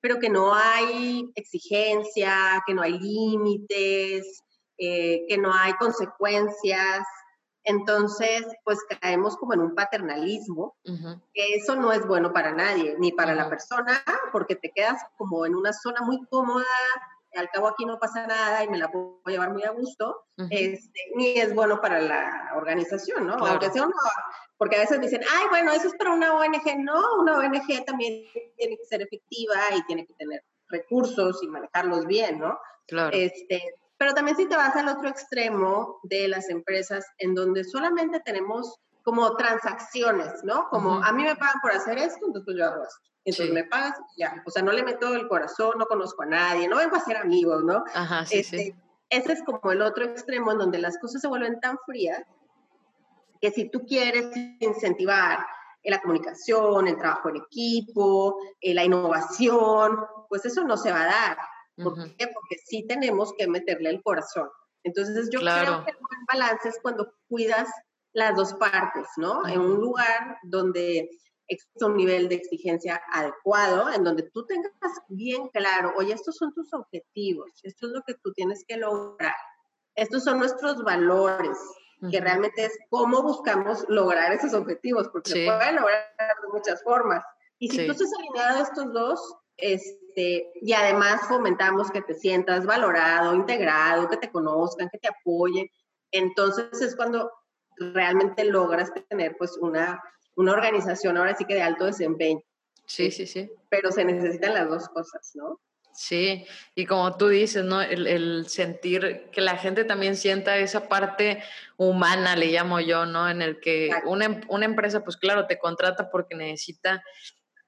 pero 0.00 0.18
que 0.18 0.30
no 0.30 0.54
hay 0.54 1.30
exigencia, 1.34 2.62
que 2.66 2.74
no 2.74 2.82
hay 2.82 2.98
límites, 2.98 4.42
eh, 4.78 5.26
que 5.28 5.38
no 5.38 5.52
hay 5.52 5.72
consecuencias. 5.74 7.06
Entonces, 7.64 8.46
pues 8.64 8.78
caemos 9.00 9.36
como 9.36 9.52
en 9.52 9.60
un 9.60 9.74
paternalismo, 9.74 10.76
que 11.34 11.54
eso 11.54 11.76
no 11.76 11.92
es 11.92 12.06
bueno 12.06 12.32
para 12.32 12.52
nadie, 12.52 12.96
ni 12.98 13.12
para 13.12 13.34
la 13.34 13.50
persona, 13.50 14.02
porque 14.32 14.56
te 14.56 14.70
quedas 14.70 15.02
como 15.18 15.44
en 15.44 15.54
una 15.54 15.74
zona 15.74 16.00
muy 16.00 16.24
cómoda, 16.30 16.64
al 17.38 17.48
cabo 17.50 17.68
aquí 17.68 17.84
no 17.84 17.98
pasa 17.98 18.26
nada 18.26 18.64
y 18.64 18.68
me 18.68 18.78
la 18.78 18.90
puedo 18.90 19.22
llevar 19.26 19.52
muy 19.52 19.62
a 19.62 19.70
gusto, 19.70 20.24
este, 20.50 21.00
ni 21.14 21.38
es 21.38 21.54
bueno 21.54 21.80
para 21.80 22.00
la 22.00 22.52
organización, 22.56 23.26
¿no? 23.26 23.34
Aunque 23.34 23.70
sea 23.70 23.88
porque 24.56 24.76
a 24.76 24.80
veces 24.80 25.00
dicen, 25.00 25.22
ay, 25.36 25.46
bueno, 25.50 25.72
eso 25.72 25.86
es 25.86 25.94
para 25.94 26.12
una 26.12 26.34
ONG. 26.34 26.78
No, 26.78 27.20
una 27.20 27.38
ONG 27.38 27.84
también 27.86 28.24
tiene 28.56 28.76
que 28.76 28.84
ser 28.84 29.02
efectiva 29.02 29.54
y 29.76 29.82
tiene 29.84 30.04
que 30.04 30.14
tener 30.14 30.42
recursos 30.68 31.42
y 31.42 31.46
manejarlos 31.46 32.06
bien, 32.06 32.40
¿no? 32.40 32.58
Claro. 32.88 33.16
Este, 33.16 33.62
pero 33.96 34.14
también 34.14 34.36
si 34.36 34.46
te 34.46 34.56
vas 34.56 34.74
al 34.74 34.88
otro 34.88 35.08
extremo 35.08 36.00
de 36.02 36.26
las 36.26 36.50
empresas 36.50 37.06
en 37.18 37.34
donde 37.34 37.62
solamente 37.64 38.20
tenemos 38.20 38.80
como 39.08 39.36
transacciones, 39.36 40.44
¿no? 40.44 40.68
Como 40.68 41.02
a 41.02 41.12
mí 41.12 41.22
me 41.22 41.34
pagan 41.34 41.62
por 41.62 41.72
hacer 41.72 41.96
esto, 41.96 42.26
entonces 42.26 42.54
yo 42.58 42.66
hago 42.66 42.82
esto. 42.82 43.08
Entonces 43.24 43.54
me 43.54 43.64
pagas, 43.64 43.98
ya. 44.18 44.42
O 44.44 44.50
sea, 44.50 44.62
no 44.62 44.70
le 44.70 44.82
meto 44.82 45.14
el 45.14 45.26
corazón, 45.28 45.78
no 45.78 45.86
conozco 45.86 46.24
a 46.24 46.26
nadie, 46.26 46.68
no 46.68 46.76
vengo 46.76 46.94
a 46.94 47.00
ser 47.00 47.16
amigos, 47.16 47.64
¿no? 47.64 47.84
Ajá, 47.94 48.26
sí, 48.26 48.44
sí. 48.44 48.56
Este, 48.56 48.76
ese 49.08 49.32
es 49.32 49.42
como 49.44 49.72
el 49.72 49.80
otro 49.80 50.04
extremo 50.04 50.52
en 50.52 50.58
donde 50.58 50.78
las 50.78 50.98
cosas 50.98 51.22
se 51.22 51.28
vuelven 51.28 51.58
tan 51.58 51.78
frías 51.86 52.22
que 53.40 53.50
si 53.50 53.70
tú 53.70 53.86
quieres 53.86 54.28
incentivar 54.60 55.38
la 55.84 56.02
comunicación, 56.02 56.86
el 56.86 56.98
trabajo 56.98 57.30
en 57.30 57.36
equipo, 57.36 58.36
la 58.60 58.84
innovación, 58.84 60.00
pues 60.28 60.44
eso 60.44 60.64
no 60.64 60.76
se 60.76 60.92
va 60.92 61.04
a 61.04 61.06
dar. 61.06 61.38
¿Por 61.82 61.94
qué? 62.14 62.26
Porque 62.26 62.56
sí 62.62 62.86
tenemos 62.86 63.32
que 63.38 63.48
meterle 63.48 63.88
el 63.88 64.02
corazón. 64.02 64.50
Entonces 64.82 65.30
yo 65.32 65.40
creo 65.40 65.82
que 65.86 65.92
el 65.92 65.96
buen 65.96 66.26
balance 66.30 66.68
es 66.68 66.78
cuando 66.82 67.10
cuidas 67.26 67.70
las 68.12 68.34
dos 68.36 68.54
partes, 68.54 69.06
¿no? 69.16 69.46
En 69.46 69.60
un 69.60 69.80
lugar 69.80 70.38
donde 70.42 71.10
existe 71.48 71.84
un 71.84 71.96
nivel 71.96 72.28
de 72.28 72.36
exigencia 72.36 73.00
adecuado, 73.12 73.90
en 73.90 74.04
donde 74.04 74.24
tú 74.30 74.44
tengas 74.46 74.72
bien 75.08 75.48
claro, 75.48 75.92
oye, 75.96 76.12
estos 76.12 76.36
son 76.36 76.52
tus 76.52 76.72
objetivos, 76.74 77.50
esto 77.62 77.86
es 77.86 77.92
lo 77.92 78.02
que 78.02 78.14
tú 78.14 78.32
tienes 78.34 78.64
que 78.68 78.76
lograr, 78.76 79.34
estos 79.94 80.24
son 80.24 80.38
nuestros 80.38 80.82
valores, 80.84 81.58
que 82.10 82.20
realmente 82.20 82.64
es 82.64 82.78
cómo 82.90 83.22
buscamos 83.22 83.84
lograr 83.88 84.32
esos 84.32 84.54
objetivos, 84.54 85.08
porque 85.08 85.30
se 85.30 85.46
pueden 85.46 85.76
lograr 85.76 86.06
de 86.16 86.48
muchas 86.52 86.80
formas. 86.84 87.24
Y 87.58 87.68
si 87.70 87.86
tú 87.86 87.92
estás 87.92 88.12
alineado 88.16 88.58
a 88.58 88.62
estos 88.62 88.92
dos, 88.92 89.36
este, 89.56 90.52
y 90.62 90.72
además 90.74 91.22
fomentamos 91.26 91.90
que 91.90 92.02
te 92.02 92.14
sientas 92.14 92.64
valorado, 92.66 93.34
integrado, 93.34 94.08
que 94.08 94.16
te 94.16 94.30
conozcan, 94.30 94.88
que 94.92 94.98
te 94.98 95.08
apoyen, 95.08 95.68
entonces 96.12 96.80
es 96.80 96.94
cuando 96.94 97.32
realmente 97.80 98.44
logras 98.44 98.92
tener 99.08 99.36
pues 99.36 99.56
una, 99.60 100.02
una 100.36 100.52
organización 100.52 101.16
ahora 101.16 101.34
sí 101.34 101.44
que 101.44 101.54
de 101.54 101.62
alto 101.62 101.86
desempeño. 101.86 102.40
Sí, 102.86 103.10
sí, 103.10 103.26
sí. 103.26 103.50
Pero 103.68 103.92
se 103.92 104.04
necesitan 104.04 104.54
las 104.54 104.68
dos 104.68 104.88
cosas, 104.88 105.32
¿no? 105.34 105.60
Sí, 105.92 106.46
y 106.76 106.86
como 106.86 107.16
tú 107.16 107.28
dices, 107.28 107.64
¿no? 107.64 107.82
El, 107.82 108.48
sentir 108.48 109.30
que 109.32 109.40
la 109.40 109.56
gente 109.56 109.84
también 109.84 110.16
sienta 110.16 110.56
esa 110.56 110.88
parte 110.88 111.42
humana, 111.76 112.36
le 112.36 112.46
llamo 112.46 112.78
yo, 112.78 113.04
¿no? 113.04 113.28
En 113.28 113.42
el 113.42 113.58
que 113.58 113.90
una, 114.04 114.26
em, 114.26 114.40
una, 114.48 114.64
empresa, 114.64 115.02
pues 115.02 115.16
claro, 115.16 115.48
te 115.48 115.58
contrata 115.58 116.08
porque 116.08 116.36
necesita, 116.36 117.02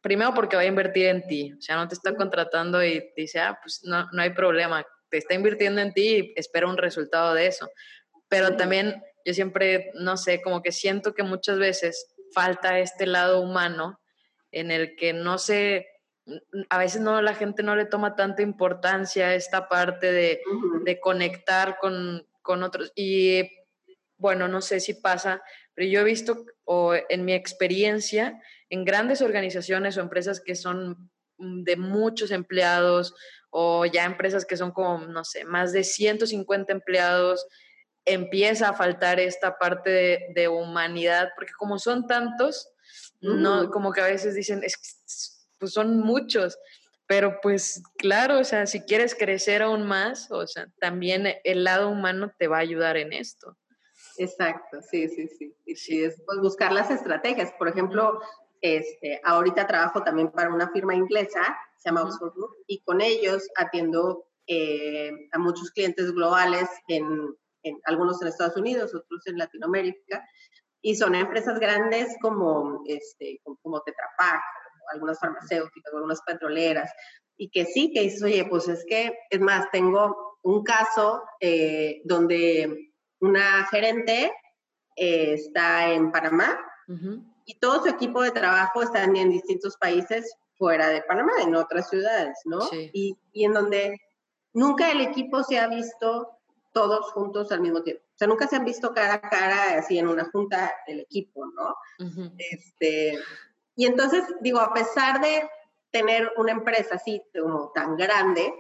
primero 0.00 0.32
porque 0.32 0.54
va 0.54 0.62
a 0.62 0.66
invertir 0.66 1.06
en 1.06 1.26
ti, 1.26 1.54
o 1.58 1.60
sea, 1.60 1.74
no 1.74 1.88
te 1.88 1.94
está 1.94 2.14
contratando 2.14 2.84
y 2.84 3.00
te 3.00 3.22
dice, 3.22 3.40
ah, 3.40 3.58
pues 3.60 3.80
no, 3.82 4.08
no 4.12 4.22
hay 4.22 4.30
problema, 4.30 4.86
te 5.10 5.18
está 5.18 5.34
invirtiendo 5.34 5.80
en 5.80 5.92
ti 5.92 6.16
y 6.16 6.32
espera 6.36 6.68
un 6.68 6.76
resultado 6.76 7.34
de 7.34 7.48
eso. 7.48 7.68
Pero 8.28 8.56
también 8.56 9.02
yo 9.24 9.34
siempre, 9.34 9.90
no 9.94 10.16
sé, 10.16 10.40
como 10.42 10.62
que 10.62 10.72
siento 10.72 11.14
que 11.14 11.22
muchas 11.22 11.58
veces 11.58 12.14
falta 12.32 12.78
este 12.78 13.06
lado 13.06 13.40
humano 13.40 14.00
en 14.52 14.70
el 14.70 14.96
que 14.96 15.12
no 15.12 15.38
sé, 15.38 15.86
a 16.68 16.78
veces 16.78 17.00
no, 17.00 17.22
la 17.22 17.34
gente 17.34 17.62
no 17.62 17.76
le 17.76 17.86
toma 17.86 18.16
tanta 18.16 18.42
importancia 18.42 19.34
esta 19.34 19.68
parte 19.68 20.12
de, 20.12 20.40
de 20.84 21.00
conectar 21.00 21.78
con, 21.78 22.26
con, 22.42 22.62
otros. 22.62 22.92
Y 22.94 23.48
bueno, 24.16 24.48
no 24.48 24.60
sé 24.60 24.80
si 24.80 24.94
pasa, 24.94 25.42
pero 25.74 25.88
yo 25.88 26.00
he 26.00 26.04
visto, 26.04 26.44
o 26.64 26.94
en 26.94 27.24
mi 27.24 27.32
experiencia, 27.32 28.40
en 28.68 28.84
grandes 28.84 29.22
organizaciones 29.22 29.96
o 29.96 30.00
empresas 30.00 30.40
que 30.40 30.54
son 30.54 31.10
de 31.38 31.76
muchos 31.76 32.30
empleados, 32.30 33.14
o 33.50 33.84
ya 33.84 34.04
empresas 34.04 34.44
que 34.44 34.56
son 34.56 34.70
como, 34.70 35.06
no 35.06 35.24
sé, 35.24 35.44
más 35.44 35.72
de 35.72 35.84
150 35.84 36.72
empleados, 36.72 37.46
empieza 38.04 38.71
a 38.71 38.75
faltar 38.75 39.21
esta 39.21 39.59
parte 39.59 40.28
de, 40.35 40.49
humanidad, 40.49 41.30
porque 41.37 41.52
como 41.59 41.78
son 41.78 42.07
tantos, 42.07 42.71
no, 43.21 43.71
como 43.71 43.92
que 43.92 44.00
a 44.00 44.07
veces 44.07 44.35
dicen, 44.35 44.62
es, 44.64 45.47
pues 45.59 45.73
son 45.73 46.00
muchos, 46.00 46.59
pero 47.07 47.40
pues 47.42 47.83
claro, 47.99 48.38
o 48.38 48.45
sea, 48.45 48.66
si 48.66 48.80
quieres 48.83 49.14
crecer 49.14 49.62
aún 49.62 49.87
más, 49.87 50.30
o 50.30 50.47
sea, 50.47 50.69
también 50.80 51.26
el 51.45 51.64
lado 51.64 51.90
humano 51.90 52.33
te 52.38 52.49
va 52.49 52.59
a 52.59 52.61
ayudar 52.61 52.97
en 52.97 53.12
esto. 53.12 53.57
Exacto, 54.16 54.80
sí, 54.83 55.09
sí, 55.09 55.28
sí. 55.28 55.54
Y 55.66 55.76
sí, 55.76 56.04
es 56.04 56.21
pues, 56.26 56.38
buscar 56.40 56.73
las 56.73 56.90
estrategias. 56.90 57.52
Por 57.59 57.69
ejemplo, 57.69 58.21
este, 58.61 59.21
ahorita 59.25 59.66
trabajo 59.66 60.02
también 60.02 60.30
para 60.30 60.50
una 60.50 60.71
firma 60.71 60.95
inglesa, 60.95 61.59
se 61.78 61.88
llama 61.88 62.02
Oxford 62.02 62.35
Group, 62.35 62.57
y 62.66 62.80
con 62.80 63.00
ellos 63.00 63.49
atiendo 63.57 64.26
eh, 64.47 65.11
a 65.33 65.38
muchos 65.38 65.71
clientes 65.71 66.12
globales 66.12 66.69
en 66.88 67.35
algunos 67.84 68.20
en 68.22 68.28
Estados 68.28 68.56
Unidos, 68.56 68.94
otros 68.94 69.26
en 69.26 69.38
Latinoamérica, 69.38 70.24
y 70.82 70.96
son 70.96 71.14
empresas 71.14 71.58
grandes 71.58 72.16
como, 72.20 72.82
este, 72.86 73.40
como 73.62 73.82
Tetra 73.82 74.08
Pak, 74.16 74.42
algunas 74.92 75.18
farmacéuticas, 75.18 75.92
algunas 75.94 76.20
petroleras, 76.22 76.90
y 77.36 77.50
que 77.50 77.64
sí, 77.64 77.92
que 77.92 78.02
dices, 78.02 78.22
oye, 78.22 78.44
pues 78.44 78.68
es 78.68 78.84
que, 78.88 79.12
es 79.30 79.40
más, 79.40 79.70
tengo 79.70 80.38
un 80.42 80.62
caso 80.62 81.22
eh, 81.40 82.00
donde 82.04 82.92
una 83.20 83.66
gerente 83.66 84.32
eh, 84.96 85.34
está 85.34 85.92
en 85.92 86.10
Panamá 86.10 86.58
y 87.44 87.58
todo 87.60 87.82
su 87.82 87.88
equipo 87.88 88.22
de 88.22 88.32
trabajo 88.32 88.82
están 88.82 89.14
en 89.16 89.30
distintos 89.30 89.76
países 89.76 90.34
fuera 90.56 90.88
de 90.88 91.02
Panamá, 91.02 91.32
en 91.40 91.54
otras 91.54 91.88
ciudades, 91.88 92.36
¿no? 92.44 92.68
Y, 92.92 93.16
y 93.32 93.44
en 93.44 93.52
donde 93.52 93.96
nunca 94.52 94.90
el 94.90 95.00
equipo 95.00 95.44
se 95.44 95.58
ha 95.58 95.68
visto 95.68 96.39
todos 96.72 97.12
juntos 97.12 97.50
al 97.52 97.60
mismo 97.60 97.82
tiempo. 97.82 98.02
O 98.04 98.16
sea, 98.16 98.28
nunca 98.28 98.46
se 98.46 98.56
han 98.56 98.64
visto 98.64 98.92
cara 98.92 99.14
a 99.14 99.20
cara 99.20 99.78
así 99.78 99.98
en 99.98 100.08
una 100.08 100.24
junta 100.30 100.72
del 100.86 101.00
equipo, 101.00 101.46
¿no? 101.46 101.74
este, 102.38 103.18
y 103.76 103.86
entonces, 103.86 104.24
digo, 104.40 104.60
a 104.60 104.72
pesar 104.72 105.20
de 105.20 105.48
tener 105.90 106.30
una 106.36 106.52
empresa 106.52 106.96
así 106.96 107.22
como 107.38 107.72
tan 107.74 107.96
grande, 107.96 108.52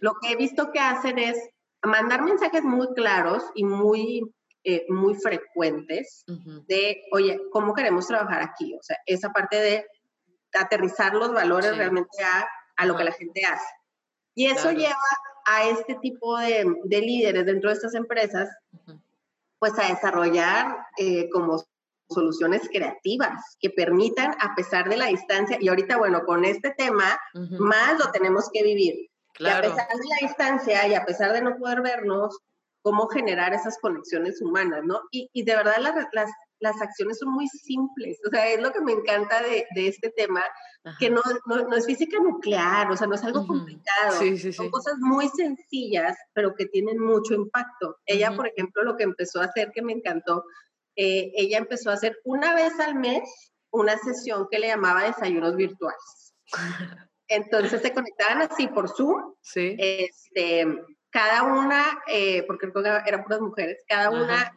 lo 0.00 0.14
que 0.20 0.32
he 0.32 0.36
visto 0.36 0.70
que 0.72 0.80
hacen 0.80 1.18
es 1.18 1.38
mandar 1.82 2.22
mensajes 2.22 2.62
muy 2.62 2.88
claros 2.94 3.44
y 3.54 3.64
muy, 3.64 4.34
eh, 4.64 4.86
muy 4.88 5.14
frecuentes 5.14 6.24
de, 6.66 7.02
oye, 7.12 7.40
¿cómo 7.50 7.74
queremos 7.74 8.06
trabajar 8.06 8.42
aquí? 8.42 8.74
O 8.74 8.82
sea, 8.82 8.96
esa 9.06 9.30
parte 9.32 9.60
de 9.60 9.86
aterrizar 10.52 11.14
los 11.14 11.32
valores 11.32 11.76
realmente 11.76 12.22
a, 12.22 12.48
a, 12.76 12.86
lo 12.86 12.96
que 12.96 13.04
la 13.04 13.12
gente 13.12 13.44
hace. 13.44 13.74
Y 14.34 14.46
eso 14.46 14.70
lleva 14.72 14.96
a 15.44 15.68
este 15.68 15.94
tipo 15.96 16.38
de, 16.38 16.64
de, 16.84 17.00
líderes 17.00 17.46
dentro 17.46 17.70
de 17.70 17.76
estas 17.76 17.94
empresas, 17.94 18.48
pues 19.58 19.78
a 19.78 19.88
desarrollar 19.88 20.76
eh, 20.98 21.28
como 21.30 21.62
soluciones 22.08 22.68
creativas 22.70 23.56
que 23.60 23.70
permitan, 23.70 24.34
a 24.40 24.54
pesar 24.54 24.88
de 24.88 24.96
la 24.96 25.06
distancia, 25.06 25.58
y 25.60 25.68
ahorita, 25.68 25.96
bueno, 25.96 26.24
con 26.24 26.44
este 26.44 26.70
tema, 26.70 27.18
más 27.58 27.98
lo 27.98 28.10
tenemos 28.12 28.48
que 28.52 28.62
vivir. 28.62 29.10
Y 29.38 29.46
a 29.46 29.60
pesar 29.60 29.88
de 29.88 30.08
la 30.08 30.28
distancia 30.28 30.86
y 30.86 30.94
a 30.94 31.04
pesar 31.04 31.32
de 31.32 31.42
no 31.42 31.56
poder 31.56 31.82
vernos, 31.82 32.38
cómo 32.82 33.08
generar 33.08 33.54
esas 33.54 33.78
conexiones 33.78 34.40
humanas, 34.42 34.82
¿no? 34.84 35.00
Y, 35.10 35.30
y 35.32 35.42
de 35.42 35.56
verdad 35.56 35.76
las, 35.80 35.94
las, 36.12 36.30
las, 36.60 36.80
acciones 36.80 37.18
son 37.18 37.32
muy 37.32 37.46
simples, 37.48 38.18
o 38.26 38.30
sea, 38.30 38.48
es 38.48 38.60
lo 38.60 38.72
que 38.72 38.80
me 38.80 38.92
encanta 38.92 39.42
de, 39.42 39.66
de 39.74 39.88
este 39.88 40.10
tema, 40.10 40.42
que 40.98 41.10
no, 41.10 41.20
no, 41.46 41.76
es 41.76 41.86
física 41.86 42.18
nuclear, 42.18 42.90
o 42.90 42.96
sea, 42.96 43.06
no 43.06 43.14
es 43.14 43.24
algo 43.24 43.46
complicado, 43.46 44.20
son 44.52 44.70
cosas 44.70 44.94
muy 44.98 45.28
sencillas, 45.28 46.16
pero 46.32 46.54
que 46.54 46.66
tienen 46.66 46.98
mucho 46.98 47.34
impacto. 47.34 47.98
Ella, 48.04 48.34
por 48.36 48.48
ejemplo, 48.48 48.82
lo 48.82 48.96
que 48.96 49.04
empezó 49.04 49.40
a 49.40 49.46
hacer 49.46 49.70
que 49.72 49.82
me 49.82 49.92
encantó 49.92 50.44
eh, 50.96 51.32
ella 51.34 51.58
empezó 51.58 51.90
a 51.90 51.94
hacer 51.94 52.16
una 52.24 52.54
vez 52.54 52.78
al 52.78 52.94
mes 52.94 53.52
una 53.70 53.98
sesión 53.98 54.46
que 54.50 54.58
le 54.58 54.68
llamaba 54.68 55.04
desayunos 55.04 55.56
virtuales. 55.56 56.34
Entonces 57.28 57.80
se 57.80 57.92
conectaban 57.92 58.42
así 58.42 58.68
por 58.68 58.88
Zoom. 58.88 59.34
Sí. 59.40 59.76
Este, 59.78 60.66
cada 61.10 61.42
una, 61.42 62.02
eh, 62.06 62.44
porque 62.46 62.70
eran 63.06 63.24
puras 63.24 63.40
mujeres, 63.40 63.82
cada 63.88 64.10
una 64.10 64.52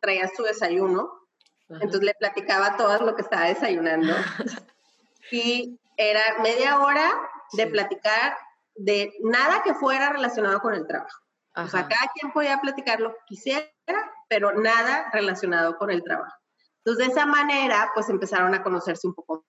traía 0.00 0.28
su 0.34 0.42
desayuno. 0.42 1.10
Entonces 1.68 2.02
le 2.02 2.14
platicaba 2.14 2.66
a 2.66 2.76
todas 2.76 3.00
lo 3.00 3.14
que 3.16 3.22
estaba 3.22 3.46
desayunando. 3.46 4.12
y 5.30 5.78
era 5.96 6.20
media 6.42 6.80
hora 6.80 7.10
de 7.52 7.66
platicar 7.66 8.36
de 8.74 9.12
nada 9.20 9.62
que 9.62 9.74
fuera 9.74 10.10
relacionado 10.10 10.60
con 10.60 10.74
el 10.74 10.86
trabajo. 10.86 11.18
O 11.54 11.68
sea, 11.68 11.88
cada 11.88 12.10
quien 12.14 12.32
podía 12.32 12.60
platicar 12.60 13.00
lo 13.00 13.12
que 13.12 13.20
quisiera, 13.26 13.66
pero 14.28 14.52
nada 14.52 15.10
relacionado 15.12 15.78
con 15.78 15.90
el 15.90 16.02
trabajo. 16.02 16.36
Entonces, 16.84 17.06
de 17.06 17.12
esa 17.12 17.24
manera, 17.24 17.90
pues 17.94 18.10
empezaron 18.10 18.54
a 18.54 18.62
conocerse 18.62 19.06
un 19.06 19.14
poco. 19.14 19.44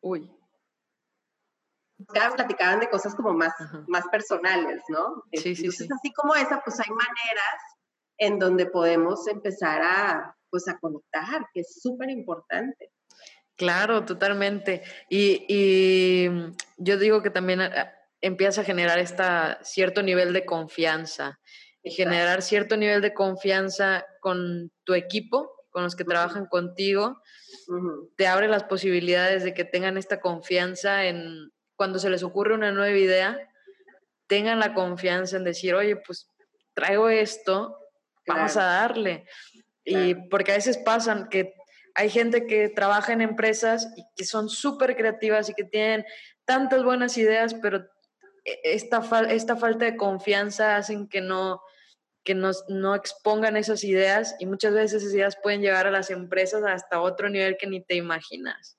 Uy. 0.00 0.34
Cada 2.12 2.30
platicaban 2.30 2.80
de 2.80 2.88
cosas 2.88 3.14
como 3.14 3.34
más, 3.34 3.52
más 3.86 4.08
personales, 4.08 4.82
¿no? 4.88 5.22
Sí, 5.32 5.54
sí, 5.54 5.66
Entonces, 5.66 5.92
así 5.92 6.12
como 6.14 6.34
esa, 6.34 6.60
pues 6.64 6.80
hay 6.80 6.90
maneras 6.90 7.60
en 8.18 8.38
donde 8.38 8.66
podemos 8.66 9.26
empezar 9.28 9.82
a, 9.82 10.36
pues, 10.50 10.68
a 10.68 10.78
conectar, 10.78 11.46
que 11.52 11.60
es 11.60 11.80
súper 11.80 12.10
importante. 12.10 12.90
Claro, 13.56 14.04
totalmente. 14.04 14.82
Y, 15.08 15.44
y, 15.48 16.30
yo 16.78 16.98
digo 16.98 17.22
que 17.22 17.30
también 17.30 17.60
eh, 17.60 17.70
empieza 18.20 18.62
a 18.62 18.64
generar 18.64 18.98
esta 18.98 19.58
cierto 19.62 20.02
nivel 20.02 20.32
de 20.32 20.44
confianza 20.44 21.38
y 21.82 21.90
generar 21.90 22.42
cierto 22.42 22.76
nivel 22.76 23.02
de 23.02 23.12
confianza 23.12 24.04
con 24.20 24.70
tu 24.84 24.94
equipo, 24.94 25.50
con 25.70 25.82
los 25.82 25.96
que 25.96 26.04
trabajan 26.04 26.46
contigo, 26.46 27.20
te 28.16 28.26
abre 28.26 28.46
las 28.48 28.64
posibilidades 28.64 29.42
de 29.42 29.54
que 29.54 29.64
tengan 29.64 29.96
esta 29.96 30.20
confianza 30.20 31.06
en 31.06 31.50
cuando 31.76 31.98
se 31.98 32.10
les 32.10 32.22
ocurre 32.22 32.54
una 32.54 32.70
nueva 32.70 32.96
idea, 32.96 33.38
tengan 34.28 34.60
la 34.60 34.74
confianza 34.74 35.36
en 35.36 35.44
decir, 35.44 35.74
oye, 35.74 35.96
pues 35.96 36.28
traigo 36.74 37.08
esto, 37.08 37.76
vamos 38.26 38.56
a 38.56 38.64
darle. 38.64 39.26
Y 39.84 40.14
porque 40.14 40.52
a 40.52 40.56
veces 40.56 40.78
pasan 40.78 41.28
que 41.28 41.54
hay 41.94 42.08
gente 42.08 42.46
que 42.46 42.68
trabaja 42.68 43.12
en 43.12 43.20
empresas 43.20 43.92
y 43.96 44.04
que 44.16 44.24
son 44.24 44.48
súper 44.48 44.96
creativas 44.96 45.48
y 45.48 45.54
que 45.54 45.64
tienen 45.64 46.04
tantas 46.44 46.84
buenas 46.84 47.16
ideas, 47.18 47.54
pero 47.54 47.78
e, 48.44 48.60
esta, 48.64 49.02
esta 49.28 49.56
falta 49.56 49.84
de 49.84 49.96
confianza 49.96 50.76
hacen 50.76 51.08
que 51.08 51.20
no, 51.20 51.60
que 52.24 52.34
nos, 52.34 52.64
no 52.68 52.94
expongan 52.94 53.56
esas 53.56 53.84
ideas 53.84 54.36
y 54.38 54.46
muchas 54.46 54.72
veces 54.72 55.02
esas 55.02 55.14
ideas 55.14 55.38
pueden 55.42 55.60
llevar 55.60 55.86
a 55.86 55.90
las 55.90 56.10
empresas 56.10 56.62
hasta 56.64 57.00
otro 57.00 57.28
nivel 57.28 57.56
que 57.58 57.66
ni 57.66 57.84
te 57.84 57.94
imaginas. 57.94 58.78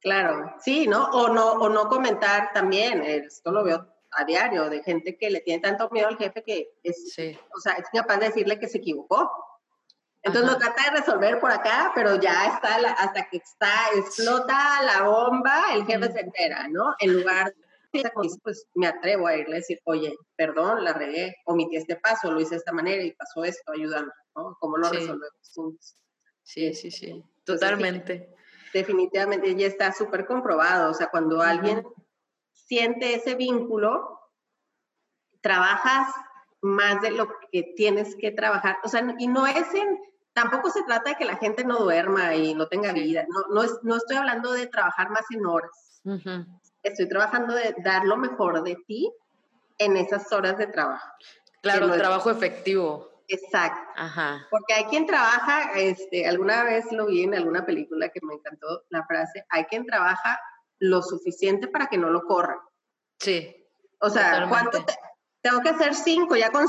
Claro, 0.00 0.52
sí, 0.60 0.86
¿no? 0.86 1.04
O 1.10 1.28
no, 1.28 1.52
o 1.52 1.68
no 1.68 1.88
comentar 1.88 2.50
también, 2.52 3.02
esto 3.02 3.52
lo 3.52 3.62
veo 3.62 3.91
a 4.12 4.24
diario, 4.24 4.68
de 4.68 4.82
gente 4.82 5.16
que 5.16 5.30
le 5.30 5.40
tiene 5.40 5.62
tanto 5.62 5.88
miedo 5.90 6.08
al 6.08 6.18
jefe 6.18 6.42
que 6.42 6.68
es, 6.82 7.14
o 7.54 7.60
sea, 7.60 7.74
es 7.74 7.86
capaz 7.92 8.18
de 8.18 8.26
decirle 8.26 8.58
que 8.58 8.68
se 8.68 8.78
equivocó. 8.78 9.30
Entonces 10.24 10.52
lo 10.52 10.58
trata 10.58 10.84
de 10.84 11.00
resolver 11.00 11.40
por 11.40 11.50
acá, 11.50 11.90
pero 11.94 12.20
ya 12.20 12.54
está, 12.54 12.76
hasta 12.92 13.28
que 13.28 13.38
está, 13.38 13.72
explota 13.96 14.82
la 14.82 15.02
bomba, 15.02 15.64
el 15.74 15.84
jefe 15.84 16.12
se 16.12 16.20
entera, 16.20 16.68
¿no? 16.68 16.94
En 17.00 17.14
lugar 17.14 17.52
pues 18.42 18.66
me 18.74 18.86
atrevo 18.86 19.26
a 19.26 19.36
irle 19.36 19.56
a 19.56 19.58
decir, 19.58 19.80
oye, 19.84 20.16
perdón, 20.36 20.82
la 20.84 20.92
regué, 20.92 21.36
omití 21.44 21.76
este 21.76 21.96
paso, 21.96 22.30
lo 22.30 22.40
hice 22.40 22.50
de 22.50 22.56
esta 22.56 22.72
manera 22.72 23.02
y 23.02 23.12
pasó 23.12 23.44
esto, 23.44 23.72
ayudando, 23.72 24.12
¿no? 24.34 24.56
¿Cómo 24.60 24.78
lo 24.78 24.88
resolvemos 24.88 25.52
juntos? 25.54 25.96
Sí, 26.42 26.74
sí, 26.74 26.90
sí, 26.90 27.22
totalmente. 27.44 28.34
Definitivamente, 28.72 29.54
ya 29.54 29.66
está 29.66 29.92
súper 29.92 30.24
comprobado, 30.26 30.90
o 30.90 30.94
sea, 30.94 31.08
cuando 31.08 31.42
alguien 31.42 31.84
siente 32.72 33.14
ese 33.14 33.34
vínculo, 33.34 34.18
trabajas 35.42 36.08
más 36.62 37.02
de 37.02 37.10
lo 37.10 37.28
que 37.50 37.74
tienes 37.76 38.16
que 38.16 38.30
trabajar, 38.30 38.78
o 38.82 38.88
sea, 38.88 39.14
y 39.18 39.26
no 39.26 39.46
es 39.46 39.74
en, 39.74 40.00
tampoco 40.32 40.70
se 40.70 40.82
trata 40.84 41.10
de 41.10 41.16
que 41.16 41.26
la 41.26 41.36
gente 41.36 41.64
no 41.64 41.76
duerma 41.80 42.34
y 42.34 42.54
no 42.54 42.68
tenga 42.68 42.94
vida, 42.94 43.26
no, 43.28 43.54
no, 43.54 43.62
es, 43.62 43.78
no 43.82 43.96
estoy 43.96 44.16
hablando 44.16 44.52
de 44.52 44.68
trabajar 44.68 45.10
más 45.10 45.24
en 45.32 45.44
horas, 45.44 46.00
estoy 46.82 47.06
trabajando 47.10 47.54
de 47.54 47.74
dar 47.84 48.06
lo 48.06 48.16
mejor 48.16 48.62
de 48.62 48.76
ti 48.86 49.12
en 49.76 49.98
esas 49.98 50.32
horas 50.32 50.56
de 50.56 50.68
trabajo. 50.68 51.06
Claro, 51.60 51.92
trabajo 51.92 52.30
efectivo. 52.30 53.10
Exacto. 53.28 53.92
Ajá. 53.96 54.46
Porque 54.50 54.72
hay 54.72 54.84
quien 54.84 55.04
trabaja, 55.04 55.72
este, 55.74 56.26
alguna 56.26 56.64
vez 56.64 56.90
lo 56.90 57.04
vi 57.04 57.24
en 57.24 57.34
alguna 57.34 57.66
película 57.66 58.08
que 58.08 58.20
me 58.22 58.32
encantó 58.32 58.84
la 58.88 59.04
frase, 59.04 59.44
hay 59.50 59.64
quien 59.64 59.84
trabaja 59.84 60.40
lo 60.82 61.00
suficiente 61.00 61.68
para 61.68 61.86
que 61.86 61.96
no 61.96 62.10
lo 62.10 62.24
corran. 62.24 62.58
Sí. 63.20 63.54
O 64.00 64.10
sea, 64.10 64.46
¿cuánto 64.48 64.84
tengo 65.40 65.60
que 65.60 65.68
hacer 65.68 65.94
cinco? 65.94 66.34
Ya 66.34 66.50
con 66.50 66.66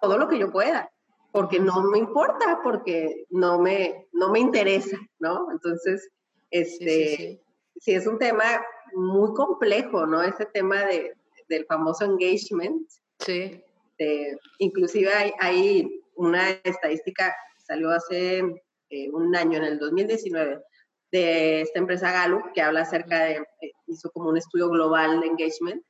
todo 0.00 0.18
lo 0.18 0.28
que 0.28 0.38
yo 0.38 0.50
pueda, 0.50 0.90
porque 1.30 1.60
no 1.60 1.82
me 1.82 1.98
importa, 1.98 2.60
porque 2.64 3.26
no 3.30 3.60
me, 3.60 4.08
no 4.12 4.30
me 4.30 4.40
interesa, 4.40 4.98
¿no? 5.20 5.52
Entonces, 5.52 6.10
este, 6.50 7.40
sí, 7.76 7.92
es 7.92 8.08
un 8.08 8.18
tema 8.18 8.60
muy 8.92 9.32
complejo, 9.34 10.04
¿no? 10.04 10.20
Ese 10.20 10.46
tema 10.46 10.84
de, 10.86 11.14
del 11.48 11.64
famoso 11.66 12.04
engagement. 12.04 12.88
Sí. 13.20 13.62
inclusive 14.58 15.12
hay, 15.12 15.32
hay, 15.38 16.02
una 16.16 16.50
estadística 16.50 17.34
salió 17.58 17.90
hace 17.90 18.38
eh, 18.90 19.10
un 19.10 19.36
año, 19.36 19.58
en 19.58 19.64
el 19.64 19.78
2019, 19.78 20.60
de 21.10 21.62
esta 21.62 21.78
empresa 21.78 22.12
Gallup, 22.12 22.52
que 22.52 22.62
habla 22.62 22.82
acerca 22.82 23.24
de, 23.24 23.36
eh, 23.60 23.72
hizo 23.86 24.10
como 24.10 24.28
un 24.28 24.36
estudio 24.36 24.68
global 24.68 25.20
de 25.20 25.26
engagement. 25.26 25.82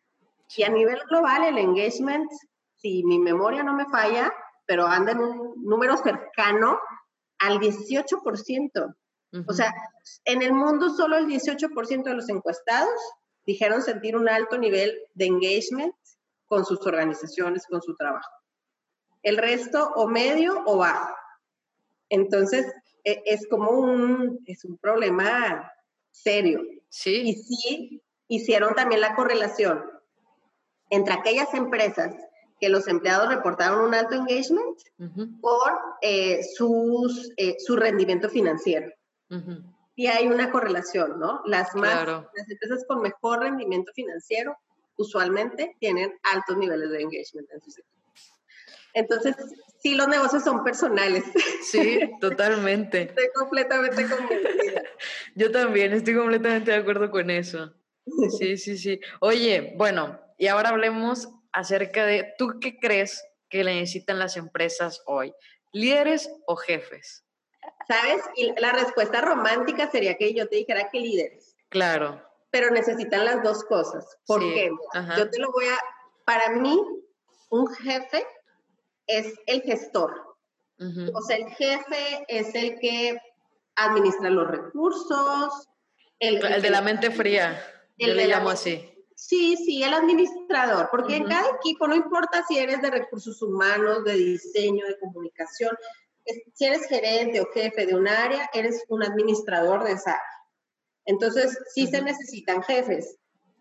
Y 0.56 0.62
a 0.62 0.68
nivel 0.68 0.98
global, 1.09 1.44
el 1.44 1.59
engagement, 1.59 2.30
si 2.76 3.04
mi 3.04 3.18
memoria 3.18 3.62
no 3.62 3.74
me 3.74 3.87
falla, 3.87 4.33
pero 4.66 4.87
anda 4.87 5.12
en 5.12 5.20
un 5.20 5.54
número 5.64 5.96
cercano 5.96 6.78
al 7.38 7.59
18%. 7.59 8.94
O 9.46 9.52
sea, 9.52 9.72
en 10.24 10.42
el 10.42 10.52
mundo 10.52 10.90
solo 10.90 11.16
el 11.16 11.26
18% 11.26 12.02
de 12.02 12.14
los 12.14 12.28
encuestados 12.28 12.98
dijeron 13.46 13.80
sentir 13.80 14.16
un 14.16 14.28
alto 14.28 14.59
nivel 14.59 14.96
de 15.14 15.26
engagement 15.26 15.94
con 16.46 16.64
sus 16.64 16.85
organizaciones, 16.85 17.64
con 17.68 17.80
su 17.80 17.94
trabajo. 17.94 18.30
El 19.22 19.37
resto 19.37 19.92
o 19.94 20.09
medio 20.09 20.62
o 20.66 20.78
bajo. 20.78 21.14
Entonces, 22.09 22.66
es 23.04 23.46
como 23.48 23.70
un, 23.70 24.40
es 24.46 24.64
un 24.64 24.76
problema 24.78 25.72
serio. 26.10 26.62
Sí. 26.88 27.22
Y 27.24 27.34
sí 27.34 28.02
hicieron 28.28 28.74
también 28.74 29.00
la 29.00 29.14
correlación 29.14 29.82
entre 30.90 31.14
aquellas 31.14 31.54
empresas 31.54 32.14
que 32.60 32.68
los 32.68 32.86
empleados 32.88 33.28
reportaron 33.28 33.80
un 33.80 33.94
alto 33.94 34.14
engagement 34.16 34.78
por 35.40 35.72
eh, 36.02 36.42
sus, 36.56 37.32
eh, 37.36 37.56
su 37.58 37.76
rendimiento 37.76 38.28
financiero. 38.28 38.92
Y 39.94 40.08
hay 40.08 40.26
una 40.26 40.50
correlación, 40.50 41.18
¿no? 41.18 41.40
Las, 41.46 41.74
más, 41.74 42.06
las 42.06 42.50
empresas 42.50 42.84
con 42.86 43.00
mejor 43.00 43.40
rendimiento 43.40 43.92
financiero 43.94 44.56
usualmente 44.96 45.76
tienen 45.78 46.12
altos 46.34 46.58
niveles 46.58 46.90
de 46.90 47.00
engagement 47.00 47.48
en 47.50 47.60
sus 47.62 47.78
equipos. 47.78 48.34
Entonces, 48.92 49.36
sí, 49.82 49.94
los 49.94 50.08
negocios 50.08 50.44
son 50.44 50.62
personales. 50.62 51.24
Sí, 51.62 52.00
totalmente. 52.20 53.02
Estoy 53.08 53.28
completamente 53.34 54.08
convencida. 54.08 54.82
Yo 55.34 55.50
también 55.50 55.92
estoy 55.92 56.14
completamente 56.14 56.70
de 56.70 56.78
acuerdo 56.78 57.10
con 57.10 57.30
eso. 57.30 57.72
Sí, 58.38 58.56
sí, 58.56 58.76
sí. 58.76 59.00
Oye, 59.20 59.74
bueno, 59.76 60.20
y 60.38 60.48
ahora 60.48 60.70
hablemos 60.70 61.28
acerca 61.52 62.06
de, 62.06 62.32
¿tú 62.38 62.58
qué 62.60 62.78
crees 62.78 63.24
que 63.48 63.64
necesitan 63.64 64.18
las 64.18 64.36
empresas 64.36 65.02
hoy? 65.06 65.34
¿Líderes 65.72 66.30
o 66.46 66.56
jefes? 66.56 67.24
¿Sabes? 67.86 68.22
Y 68.36 68.52
la 68.60 68.72
respuesta 68.72 69.20
romántica 69.20 69.90
sería 69.90 70.16
que 70.16 70.32
yo 70.34 70.48
te 70.48 70.56
dijera 70.56 70.88
que 70.90 71.00
líderes. 71.00 71.56
Claro. 71.68 72.22
Pero 72.50 72.70
necesitan 72.70 73.24
las 73.24 73.42
dos 73.42 73.64
cosas. 73.64 74.04
¿Por 74.26 74.40
qué? 74.40 74.70
Yo 75.16 75.30
te 75.30 75.38
lo 75.38 75.52
voy 75.52 75.66
a... 75.66 75.78
Para 76.24 76.50
mí, 76.50 76.80
un 77.50 77.66
jefe 77.74 78.24
es 79.11 79.35
el 79.46 79.62
gestor. 79.62 80.37
O 81.12 81.20
sea, 81.20 81.37
el 81.37 81.51
jefe 81.51 82.25
es 82.29 82.55
el 82.55 82.79
que 82.79 83.18
administra 83.77 84.31
los 84.31 84.49
recursos. 84.49 85.68
El, 86.18 86.40
de 86.40 86.70
la 86.70 86.81
mente 86.81 87.11
fría, 87.11 87.62
yo 87.99 88.14
le 88.14 88.27
llamo 88.27 88.51
así. 88.51 88.87
Sí, 89.14 89.57
sí, 89.59 89.83
el 89.83 89.92
administrador, 89.92 90.88
porque 90.90 91.16
en 91.16 91.25
cada 91.25 91.51
equipo, 91.51 91.87
no 91.87 91.94
importa 91.94 92.42
si 92.49 92.59
eres 92.59 92.81
de 92.81 92.90
recursos 92.90 93.42
humanos, 93.42 94.03
de 94.05 94.14
diseño, 94.14 94.87
de 94.87 94.99
comunicación, 94.99 95.77
si 96.55 96.64
eres 96.64 96.87
gerente 96.87 97.40
o 97.40 97.51
jefe 97.53 97.85
de 97.85 97.94
un 97.94 98.09
área, 98.09 98.49
eres 98.55 98.83
un 98.88 99.03
administrador 99.03 99.85
de 99.85 99.92
esa 99.92 100.12
área. 100.12 100.23
Entonces, 101.05 101.59
sí 101.75 101.87
se 101.87 102.01
necesitan 102.01 102.62
jefes, 102.62 103.18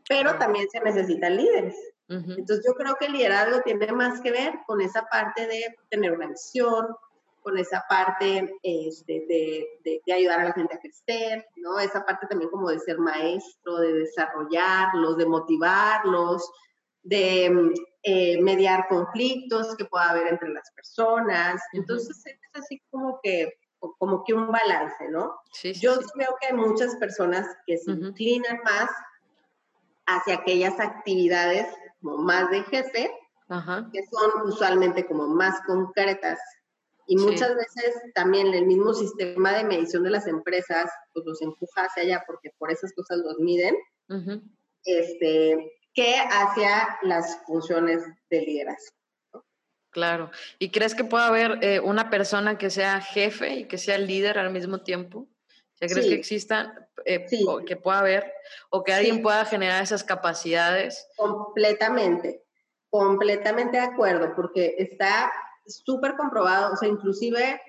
pero 0.07 0.37
también 0.37 0.69
se 0.69 0.79
necesitan 0.79 1.35
líderes. 1.35 1.75
Entonces, 2.09 2.65
yo 2.65 2.73
creo 2.73 2.95
que 2.95 3.05
el 3.05 3.13
liderazgo 3.13 3.61
tiene 3.61 3.91
más 3.91 4.19
que 4.21 4.31
ver 4.31 4.53
con 4.65 4.81
esa 4.81 5.03
parte 5.03 5.45
de 5.45 5.75
tener 5.89 6.11
una 6.11 6.27
misión, 6.27 6.87
con 7.41 7.57
esa 7.57 7.85
parte 7.87 8.51
este, 8.63 9.25
de, 9.27 9.67
de, 9.83 10.13
ayudar 10.13 10.39
a 10.39 10.45
la 10.45 10.53
gente 10.53 10.75
a 10.75 10.79
crecer, 10.79 11.45
¿no? 11.55 11.79
Esa 11.79 12.03
parte 12.03 12.27
también 12.27 12.49
como 12.49 12.69
de 12.69 12.79
ser 12.79 12.97
maestro, 12.97 13.77
de 13.77 13.93
desarrollarlos, 13.93 15.17
de 15.17 15.25
motivarlos, 15.25 16.51
de 17.03 17.73
eh, 18.03 18.41
mediar 18.41 18.87
conflictos 18.87 19.75
que 19.75 19.85
pueda 19.85 20.09
haber 20.09 20.27
entre 20.27 20.49
las 20.49 20.69
personas. 20.71 21.61
Entonces 21.73 22.25
es 22.25 22.37
así 22.53 22.81
como 22.89 23.19
que, 23.21 23.53
como 23.97 24.23
que 24.23 24.33
un 24.33 24.51
balance, 24.51 25.09
¿no? 25.09 25.39
Yo 25.63 25.99
veo 26.15 26.35
que 26.41 26.47
hay 26.47 26.53
muchas 26.53 26.95
personas 26.95 27.47
que 27.65 27.77
se 27.77 27.91
inclinan 27.91 28.59
más 28.63 28.89
hacia 30.05 30.35
aquellas 30.35 30.79
actividades 30.79 31.67
como 32.01 32.17
más 32.17 32.49
de 32.49 32.63
jefe, 32.63 33.11
que 33.91 34.03
son 34.11 34.47
usualmente 34.47 35.05
como 35.05 35.27
más 35.27 35.59
concretas. 35.65 36.39
Y 37.07 37.15
muchas 37.15 37.55
veces 37.55 37.95
también 38.13 38.53
el 38.53 38.67
mismo 38.67 38.93
sistema 38.93 39.53
de 39.53 39.63
medición 39.63 40.03
de 40.03 40.11
las 40.11 40.27
empresas 40.27 40.91
pues 41.11 41.25
los 41.25 41.41
empuja 41.41 41.85
hacia 41.85 42.03
allá 42.03 42.23
porque 42.27 42.51
por 42.59 42.71
esas 42.71 42.93
cosas 42.93 43.17
los 43.17 43.39
miden. 43.39 43.75
este, 44.85 45.73
que 45.93 46.15
hacia 46.15 46.97
las 47.01 47.41
funciones 47.45 48.03
de 48.29 48.41
liderazgo. 48.41 48.95
Claro. 49.89 50.29
¿Y 50.59 50.69
crees 50.69 50.93
que 50.93 51.03
pueda 51.03 51.27
haber 51.27 51.63
eh, 51.63 51.79
una 51.79 52.09
persona 52.09 52.57
que 52.57 52.69
sea 52.69 53.01
jefe 53.01 53.55
y 53.55 53.65
que 53.65 53.77
sea 53.77 53.97
líder 53.97 54.37
al 54.37 54.51
mismo 54.51 54.81
tiempo? 54.81 55.27
¿Crees 55.79 56.07
que 56.07 56.13
exista, 56.13 56.89
eh, 57.05 57.25
que 57.65 57.77
pueda 57.77 57.99
haber, 57.99 58.33
o 58.69 58.83
que 58.83 58.93
alguien 58.93 59.21
pueda 59.21 59.45
generar 59.45 59.81
esas 59.81 60.03
capacidades? 60.03 61.07
Completamente, 61.15 62.43
completamente 62.89 63.77
de 63.77 63.83
acuerdo, 63.83 64.33
porque 64.35 64.75
está 64.77 65.31
súper 65.65 66.15
comprobado, 66.15 66.73
o 66.73 66.75
sea, 66.75 66.89
inclusive 66.89 67.61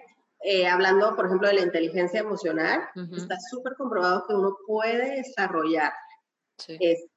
eh, 0.42 0.66
hablando, 0.66 1.14
por 1.14 1.26
ejemplo, 1.26 1.48
de 1.48 1.54
la 1.54 1.62
inteligencia 1.62 2.20
emocional, 2.20 2.80
está 3.16 3.36
súper 3.50 3.74
comprobado 3.76 4.24
que 4.26 4.34
uno 4.34 4.56
puede 4.66 5.16
desarrollar. 5.16 5.92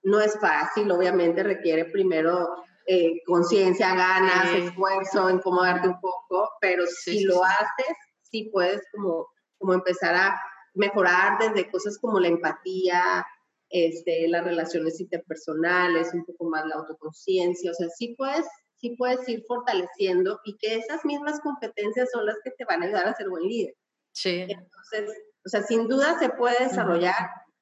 No 0.03 0.21
es 0.21 0.39
fácil, 0.39 0.91
obviamente 0.91 1.41
requiere 1.41 1.85
primero 1.85 2.63
eh, 2.85 3.21
conciencia, 3.25 3.95
ganas, 3.95 4.53
esfuerzo, 4.53 5.29
incomodarte 5.29 5.87
un 5.87 5.99
poco, 5.99 6.49
pero 6.59 6.85
si 6.85 7.23
lo 7.23 7.43
haces, 7.43 7.95
sí 8.21 8.49
puedes 8.51 8.81
como, 8.91 9.27
como 9.57 9.73
empezar 9.73 10.13
a 10.15 10.41
mejorar 10.73 11.37
desde 11.39 11.69
cosas 11.69 11.97
como 11.99 12.19
la 12.19 12.27
empatía, 12.27 13.25
este, 13.69 14.27
las 14.27 14.43
relaciones 14.43 14.99
interpersonales, 14.99 16.13
un 16.13 16.25
poco 16.25 16.45
más 16.45 16.65
la 16.65 16.75
autoconciencia, 16.75 17.71
o 17.71 17.73
sea, 17.73 17.89
sí 17.89 18.15
puedes, 18.17 18.45
sí 18.77 18.95
puedes 18.97 19.27
ir 19.27 19.43
fortaleciendo 19.47 20.39
y 20.45 20.57
que 20.57 20.75
esas 20.75 21.03
mismas 21.05 21.39
competencias 21.41 22.09
son 22.11 22.25
las 22.25 22.37
que 22.43 22.51
te 22.51 22.65
van 22.65 22.83
a 22.83 22.85
ayudar 22.85 23.07
a 23.07 23.15
ser 23.15 23.29
buen 23.29 23.43
líder. 23.43 23.73
Sí. 24.11 24.45
Entonces, 24.47 25.09
o 25.45 25.49
sea, 25.49 25.63
sin 25.63 25.87
duda 25.87 26.19
se 26.19 26.29
puede 26.29 26.65
desarrollar. 26.65 27.15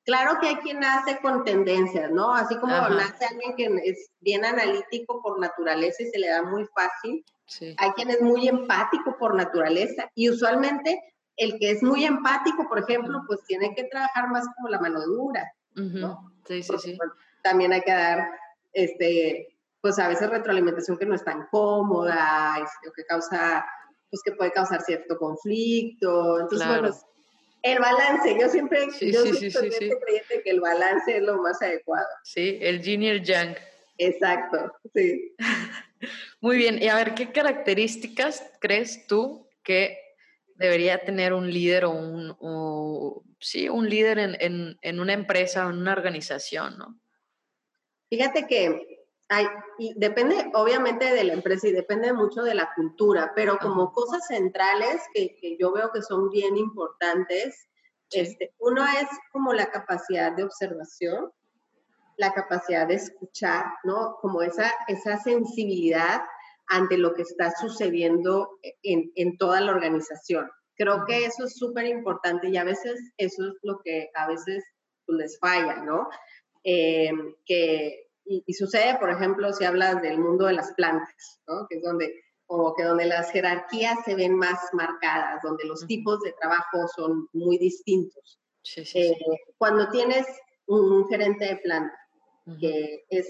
Claro 0.04 0.40
que 0.42 0.48
hay 0.48 0.56
quien 0.56 0.80
nace 0.80 1.20
con 1.22 1.44
tendencias, 1.44 2.12
¿no? 2.12 2.34
Así 2.34 2.58
como 2.58 2.74
nace 2.74 3.26
alguien 3.26 3.56
que 3.56 3.90
es 3.90 4.10
bien 4.20 4.44
analítico 4.44 5.22
por 5.22 5.40
naturaleza 5.40 6.04
y 6.04 6.08
se 6.08 6.20
le 6.20 6.28
da 6.28 6.42
muy 6.42 6.68
fácil. 6.76 7.24
Hay 7.78 7.92
quien 7.92 8.10
es 8.10 8.22
muy 8.22 8.48
empático 8.48 9.16
por 9.18 9.36
naturaleza 9.36 10.10
y 10.16 10.30
usualmente 10.30 11.00
el 11.42 11.58
que 11.58 11.72
es 11.72 11.82
muy 11.82 12.06
empático, 12.06 12.70
por 12.70 12.80
ejemplo, 12.80 13.24
pues 13.26 13.44
tiene 13.48 13.74
que 13.74 13.86
trabajar 13.86 14.30
más 14.30 14.46
como 14.56 14.70
la 14.70 14.80
mano 14.80 15.02
dura, 15.02 15.52
¿no? 15.74 16.32
Sí, 16.48 16.62
sí, 16.62 16.74
sí. 16.78 16.98
también 17.42 17.74
hay 17.74 17.82
que 17.82 17.92
dar, 17.92 18.30
este, 18.74 19.58
pues 19.82 19.98
a 19.98 20.08
veces 20.08 20.30
retroalimentación 20.30 20.98
que 20.98 21.06
no 21.08 21.16
es 21.16 21.24
tan 21.24 21.48
cómoda, 21.48 22.58
este, 22.58 22.94
que 22.96 23.06
causa, 23.06 23.66
pues 24.12 24.22
que 24.24 24.34
puede 24.34 24.52
causar 24.52 24.82
cierto 24.82 25.18
conflicto. 25.18 26.42
Entonces, 26.42 26.68
bueno, 26.68 26.96
el 27.64 27.80
balance, 27.80 28.38
yo 28.40 28.48
siempre, 28.48 28.86
yo 29.02 29.24
sí, 29.24 29.50
soy 29.50 29.70
creyente 29.72 30.44
que 30.44 30.50
el 30.52 30.62
balance 30.62 31.18
es 31.18 31.24
lo 31.24 31.42
más 31.42 31.60
adecuado. 31.64 32.08
Sí, 32.24 32.60
el 32.62 32.84
yin 32.84 33.02
y 33.02 33.10
el 33.10 33.24
yang. 33.24 33.56
Exacto, 33.98 34.72
sí. 34.94 35.36
Muy 36.40 36.58
bien, 36.58 36.82
y 36.82 36.88
a 36.88 36.96
ver, 36.96 37.16
¿qué 37.16 37.32
características 37.32 38.44
crees 38.60 39.08
tú 39.08 39.48
que 39.64 39.98
debería 40.62 41.04
tener 41.04 41.34
un 41.34 41.52
líder 41.52 41.86
o 41.86 41.92
un, 41.92 42.38
sí, 43.40 43.68
un 43.68 43.90
líder 43.90 44.20
en, 44.20 44.78
en, 44.82 45.00
una 45.00 45.14
empresa 45.14 45.66
o 45.66 45.72
en 45.72 45.80
una 45.80 45.94
organización, 45.94 46.78
¿no? 46.78 47.00
Fíjate 48.10 48.46
que 48.46 49.08
hay, 49.30 49.48
y 49.80 49.94
depende 49.98 50.52
obviamente 50.54 51.14
de 51.14 51.24
la 51.24 51.34
empresa 51.34 51.68
y 51.68 51.72
depende 51.72 52.14
mucho 52.14 52.44
de 52.44 52.54
la 52.54 52.72
cultura, 52.76 53.32
pero 53.36 53.58
como 53.58 53.92
cosas 53.92 54.28
centrales 54.28 55.02
que, 55.14 55.36
que, 55.40 55.58
yo 55.58 55.74
veo 55.74 55.92
que 55.92 56.02
son 56.02 56.30
bien 56.30 56.58
importantes, 56.58 57.68
este, 58.12 58.54
uno 58.60 58.84
es 58.86 59.08
como 59.32 59.54
la 59.54 59.72
capacidad 59.72 60.34
de 60.34 60.44
observación, 60.44 61.32
la 62.18 62.34
capacidad 62.34 62.88
de 62.88 62.96
escuchar, 62.96 63.66
¿no? 63.84 64.18
Como 64.22 64.42
esa, 64.42 64.72
esa 64.88 65.18
sensibilidad 65.18 66.22
ante 66.72 66.98
lo 66.98 67.14
que 67.14 67.24
está 67.24 67.52
sucediendo 67.52 68.58
en, 68.82 69.12
en 69.16 69.38
toda 69.38 69.60
la 69.60 69.72
organización. 69.72 70.50
Creo 70.76 71.04
que 71.06 71.26
eso 71.26 71.44
es 71.44 71.58
súper 71.58 71.86
importante 71.86 72.50
y 72.50 72.58
a 72.58 72.64
veces 72.64 73.00
eso 73.18 73.48
es 73.48 73.54
lo 73.62 73.80
que 73.84 74.10
a 74.16 74.28
veces 74.28 74.64
pues, 75.06 75.18
les 75.18 75.40
falla, 75.40 75.84
¿no? 75.84 76.08
Eh, 76.64 77.12
que, 77.46 78.08
y, 78.26 78.54
sucede, 78.54 78.98
por 78.98 79.10
ejemplo, 79.10 79.52
si 79.52 79.66
hablas 79.66 80.02
del 80.02 80.18
mundo 80.18 80.46
de 80.46 80.54
las 80.54 80.72
plantas, 80.74 81.42
¿no? 81.46 81.68
Que 81.70 81.76
es 81.76 81.84
donde, 81.84 82.14
como 82.46 82.74
que 82.74 82.84
donde 82.84 83.06
las 83.06 83.32
jerarquías 83.32 84.00
se 84.06 84.16
ven 84.16 84.36
más 84.38 84.60
marcadas, 84.72 85.42
donde 85.44 85.66
los 85.66 85.86
tipos 85.86 86.22
de 86.22 86.34
trabajo 86.40 86.88
son 86.96 87.28
muy 87.34 87.58
distintos. 87.58 88.40
Sí, 88.64 88.86
sí, 88.86 89.00
eh, 89.00 89.18
cuando 89.58 89.90
tienes 89.90 90.26
un 90.68 91.08
gerente 91.10 91.46
de 91.46 91.58
planta 91.58 91.98
que 92.60 93.06
es 93.10 93.28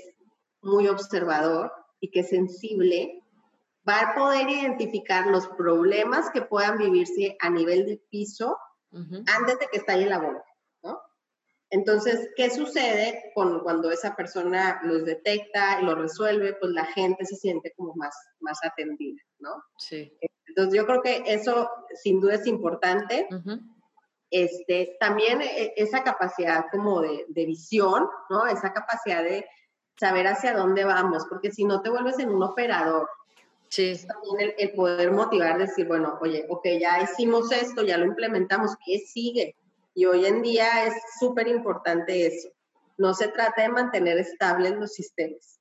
muy 0.61 0.87
observador 0.87 1.71
y 1.99 2.11
que 2.11 2.21
es 2.21 2.29
sensible, 2.29 3.20
va 3.87 3.99
a 3.99 4.15
poder 4.15 4.49
identificar 4.49 5.27
los 5.27 5.47
problemas 5.47 6.29
que 6.31 6.41
puedan 6.41 6.77
vivirse 6.77 7.35
a 7.39 7.49
nivel 7.49 7.85
de 7.85 8.01
piso 8.09 8.57
antes 8.91 9.57
de 9.59 9.67
que 9.71 9.77
estalle 9.77 10.05
la 10.05 10.19
bomba, 10.19 10.43
¿no? 10.83 10.99
Entonces, 11.69 12.29
¿qué 12.35 12.49
sucede 12.49 13.31
con, 13.33 13.61
cuando 13.61 13.89
esa 13.89 14.15
persona 14.17 14.81
los 14.83 15.05
detecta 15.05 15.79
y 15.81 15.85
los 15.85 15.97
resuelve? 15.97 16.53
Pues 16.59 16.73
la 16.73 16.85
gente 16.85 17.25
se 17.25 17.37
siente 17.37 17.73
como 17.77 17.93
más, 17.95 18.13
más 18.41 18.59
atendida, 18.63 19.21
¿no? 19.39 19.63
Sí. 19.77 20.11
Entonces, 20.45 20.73
yo 20.73 20.85
creo 20.85 21.01
que 21.01 21.23
eso 21.25 21.69
sin 22.03 22.19
duda 22.19 22.35
es 22.35 22.45
importante. 22.47 23.29
este, 24.29 24.97
también 24.99 25.41
e, 25.41 25.73
esa 25.77 26.03
capacidad 26.03 26.65
como 26.69 26.99
de, 26.99 27.25
de 27.29 27.45
visión, 27.45 28.09
¿no? 28.29 28.45
Esa 28.45 28.73
capacidad 28.73 29.23
de 29.23 29.45
saber 29.97 30.27
hacia 30.27 30.53
dónde 30.53 30.83
vamos, 30.83 31.25
porque 31.29 31.51
si 31.51 31.63
no 31.63 31.81
te 31.81 31.89
vuelves 31.89 32.19
en 32.19 32.29
un 32.29 32.43
operador 32.43 33.07
Sí. 33.71 33.97
También 34.05 34.53
el, 34.57 34.73
poder 34.73 35.11
motivar, 35.11 35.57
decir, 35.57 35.87
bueno, 35.87 36.17
oye, 36.21 36.45
ok, 36.49 36.67
ya 36.79 37.01
hicimos 37.01 37.51
esto, 37.53 37.83
ya 37.83 37.97
lo 37.97 38.05
implementamos, 38.05 38.75
¿qué 38.85 38.99
sigue? 38.99 39.55
Y 39.95 40.05
hoy 40.05 40.25
en 40.25 40.41
día 40.41 40.85
es 40.85 40.93
súper 41.19 41.47
importante 41.47 42.27
eso. 42.27 42.49
No 42.97 43.13
se 43.13 43.29
trata 43.29 43.61
de 43.61 43.69
mantener 43.69 44.17
estables 44.17 44.73
los 44.73 44.93
sistemas, 44.93 45.59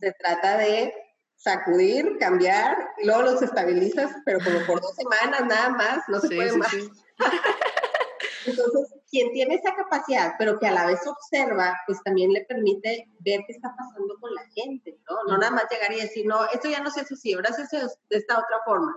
se 0.00 0.12
trata 0.12 0.56
de 0.56 0.94
sacudir, 1.36 2.16
cambiar, 2.18 2.76
y 2.98 3.06
luego 3.06 3.22
los 3.22 3.42
estabilizas, 3.42 4.10
pero 4.24 4.38
como 4.42 4.64
por 4.66 4.80
dos 4.80 4.94
semanas 4.96 5.44
nada 5.46 5.68
más, 5.68 5.98
no 6.08 6.20
se 6.20 6.34
puede 6.34 6.56
más. 6.56 6.72
Entonces, 8.46 8.94
quien 9.10 9.32
tiene 9.32 9.54
esa 9.56 9.74
capacidad, 9.74 10.34
pero 10.38 10.58
que 10.58 10.66
a 10.66 10.72
la 10.72 10.86
vez 10.86 11.00
observa, 11.06 11.76
pues 11.86 12.02
también 12.02 12.32
le 12.32 12.44
permite 12.44 13.08
ver 13.20 13.40
qué 13.46 13.52
está 13.52 13.74
pasando 13.76 14.16
con 14.20 14.34
la 14.34 14.42
gente, 14.54 14.98
¿no? 15.08 15.16
No 15.28 15.38
nada 15.38 15.52
más 15.52 15.66
llegar 15.70 15.92
y 15.92 16.00
decir, 16.00 16.26
no, 16.26 16.44
esto 16.46 16.68
ya 16.68 16.80
no 16.80 16.90
se 16.90 17.02
hace 17.02 17.14
así, 17.14 17.32
ahora 17.32 17.52
se 17.52 17.62
hace 17.62 17.78
de 17.78 18.16
esta 18.16 18.38
otra 18.38 18.58
forma, 18.64 18.94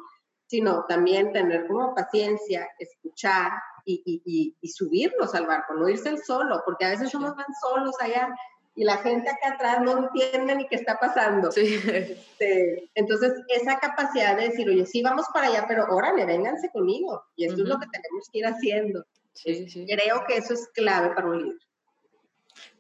sino 0.47 0.85
también 0.85 1.33
tener 1.33 1.67
como 1.67 1.93
paciencia, 1.93 2.67
escuchar 2.79 3.51
y, 3.85 4.01
y, 4.05 4.55
y, 4.59 4.69
subirnos 4.69 5.35
al 5.35 5.45
barco, 5.45 5.73
no 5.75 5.87
irse 5.87 6.17
solo, 6.17 6.61
porque 6.65 6.85
a 6.85 6.89
veces 6.89 7.11
somos 7.11 7.35
van 7.35 7.45
solos 7.61 7.95
allá 7.99 8.33
y 8.75 8.83
la 8.83 8.97
gente 8.97 9.29
acá 9.29 9.53
atrás 9.53 9.81
no 9.81 9.97
entiende 9.97 10.55
ni 10.55 10.67
qué 10.67 10.75
está 10.75 10.99
pasando. 10.99 11.51
Sí. 11.51 11.79
Este, 11.87 12.89
entonces, 12.93 13.33
esa 13.47 13.79
capacidad 13.79 14.35
de 14.35 14.49
decir, 14.49 14.67
oye, 14.67 14.85
sí, 14.85 15.01
vamos 15.01 15.25
para 15.33 15.47
allá, 15.47 15.65
pero 15.67 15.85
órale, 15.89 16.25
vénganse 16.25 16.69
conmigo. 16.69 17.23
Y 17.37 17.45
esto 17.45 17.63
es 17.63 17.69
lo 17.69 17.79
que 17.79 17.87
tenemos 17.87 18.29
que 18.29 18.39
ir 18.39 18.45
haciendo. 18.45 19.05
Sí, 19.35 19.69
sí. 19.69 19.85
Creo 19.85 20.25
que 20.27 20.37
eso 20.37 20.53
es 20.53 20.67
clave 20.73 21.13
para 21.13 21.27
un 21.27 21.43
líder. 21.43 21.59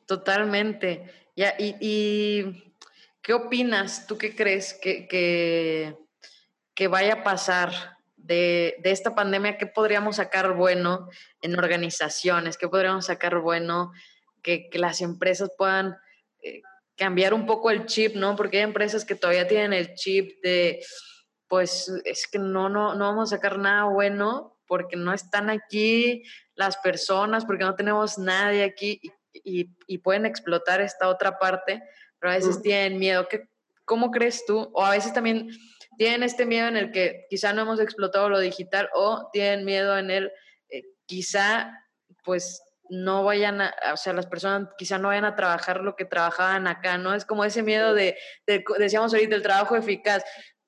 Totalmente. 0.07 1.11
Ya, 1.35 1.53
y, 1.59 2.73
qué 3.21 3.33
opinas? 3.33 4.07
¿Tú 4.07 4.17
qué 4.17 4.35
crees 4.35 4.73
que, 4.73 5.07
que, 5.07 6.87
vaya 6.87 7.13
a 7.13 7.23
pasar 7.23 7.97
de, 8.15 8.77
de, 8.79 8.91
esta 8.91 9.13
pandemia? 9.13 9.57
¿Qué 9.57 9.67
podríamos 9.67 10.15
sacar 10.15 10.53
bueno 10.53 11.09
en 11.41 11.57
organizaciones? 11.57 12.57
¿Qué 12.57 12.67
podríamos 12.67 13.05
sacar 13.05 13.39
bueno? 13.39 13.91
que, 14.45 14.69
las 14.73 15.01
empresas 15.01 15.49
puedan 15.57 15.97
eh, 16.41 16.61
cambiar 16.95 17.33
un 17.33 17.45
poco 17.45 17.71
el 17.71 17.85
chip, 17.87 18.15
¿no? 18.15 18.35
Porque 18.35 18.57
hay 18.57 18.63
empresas 18.63 19.03
que 19.03 19.15
todavía 19.15 19.47
tienen 19.47 19.73
el 19.73 19.95
chip 19.95 20.39
de, 20.43 20.85
pues 21.47 21.91
es 22.05 22.27
que 22.27 22.37
no, 22.37 22.69
no, 22.69 22.93
no 22.93 23.05
vamos 23.05 23.33
a 23.33 23.35
sacar 23.35 23.57
nada 23.57 23.85
bueno 23.85 24.54
porque 24.67 24.95
no 24.95 25.13
están 25.13 25.49
aquí 25.49 26.23
las 26.55 26.77
personas, 26.77 27.45
porque 27.45 27.63
no 27.63 27.75
tenemos 27.75 28.17
nadie 28.17 28.63
aquí 28.63 28.99
y, 29.33 29.69
y, 29.87 29.97
pueden 29.97 30.25
explotar 30.25 30.81
esta 30.81 31.09
otra 31.09 31.37
parte, 31.37 31.83
pero 32.19 32.31
a 32.31 32.35
veces 32.35 32.61
tienen 32.61 32.97
miedo. 32.97 33.27
¿Qué, 33.27 33.49
¿Cómo 33.83 34.11
crees 34.11 34.45
tú? 34.45 34.71
O 34.73 34.83
a 34.83 34.91
veces 34.91 35.13
también 35.13 35.49
tienen 35.97 36.23
este 36.23 36.45
miedo 36.45 36.67
en 36.67 36.77
el 36.77 36.91
que 36.91 37.25
quizá 37.29 37.53
no 37.53 37.61
hemos 37.61 37.79
explotado 37.79 38.29
lo 38.29 38.39
digital 38.39 38.89
o 38.93 39.29
tienen 39.31 39.65
miedo 39.65 39.97
en 39.97 40.09
el 40.09 40.31
eh, 40.69 40.83
quizá 41.05 41.71
pues 42.23 42.61
no 42.89 43.23
vayan 43.23 43.61
a, 43.61 43.73
o 43.93 43.97
sea, 43.97 44.13
las 44.13 44.27
personas 44.27 44.69
quizá 44.77 44.97
no 44.97 45.07
vayan 45.07 45.25
a 45.25 45.35
trabajar 45.35 45.81
lo 45.81 45.95
que 45.95 46.05
trabajaban 46.05 46.67
acá, 46.67 46.97
¿no? 46.97 47.13
Es 47.13 47.25
como 47.25 47.43
ese 47.43 47.63
miedo 47.63 47.93
de, 47.93 48.17
decíamos 48.77 49.13
ahorita, 49.13 49.35
el 49.35 49.41
trabajo 49.41 49.75
eficaz. 49.75 50.23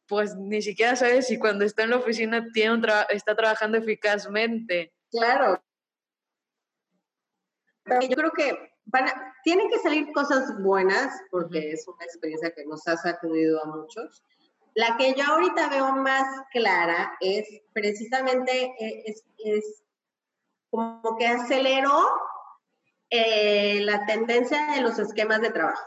Pues 0.07 0.35
ni 0.35 0.61
siquiera 0.61 0.95
sabes 0.95 1.27
si 1.27 1.37
cuando 1.37 1.65
está 1.65 1.83
en 1.83 1.89
la 1.91 1.97
oficina 1.97 2.47
tiene 2.53 2.73
un 2.73 2.85
está 3.09 3.35
trabajando 3.35 3.77
eficazmente. 3.77 4.93
Claro. 5.11 5.61
Yo 7.85 8.15
creo 8.15 8.31
que 8.31 8.73
van 8.85 9.05
tienen 9.43 9.69
que 9.69 9.79
salir 9.79 10.11
cosas 10.13 10.61
buenas, 10.61 11.13
porque 11.31 11.71
es 11.71 11.87
una 11.87 12.03
experiencia 12.03 12.51
que 12.53 12.65
nos 12.65 12.87
ha 12.87 12.97
sacudido 12.97 13.63
a 13.63 13.67
muchos. 13.67 14.23
La 14.75 14.97
que 14.97 15.13
yo 15.13 15.25
ahorita 15.25 15.69
veo 15.69 15.91
más 15.93 16.25
clara 16.51 17.17
es 17.19 17.47
precisamente 17.73 18.73
eh, 18.79 19.03
es, 19.05 19.23
es 19.37 19.83
como 20.69 21.15
que 21.17 21.27
aceleró 21.27 22.05
eh, 23.09 23.79
la 23.81 24.05
tendencia 24.05 24.73
de 24.75 24.81
los 24.81 24.99
esquemas 24.99 25.41
de 25.41 25.51
trabajo. 25.51 25.85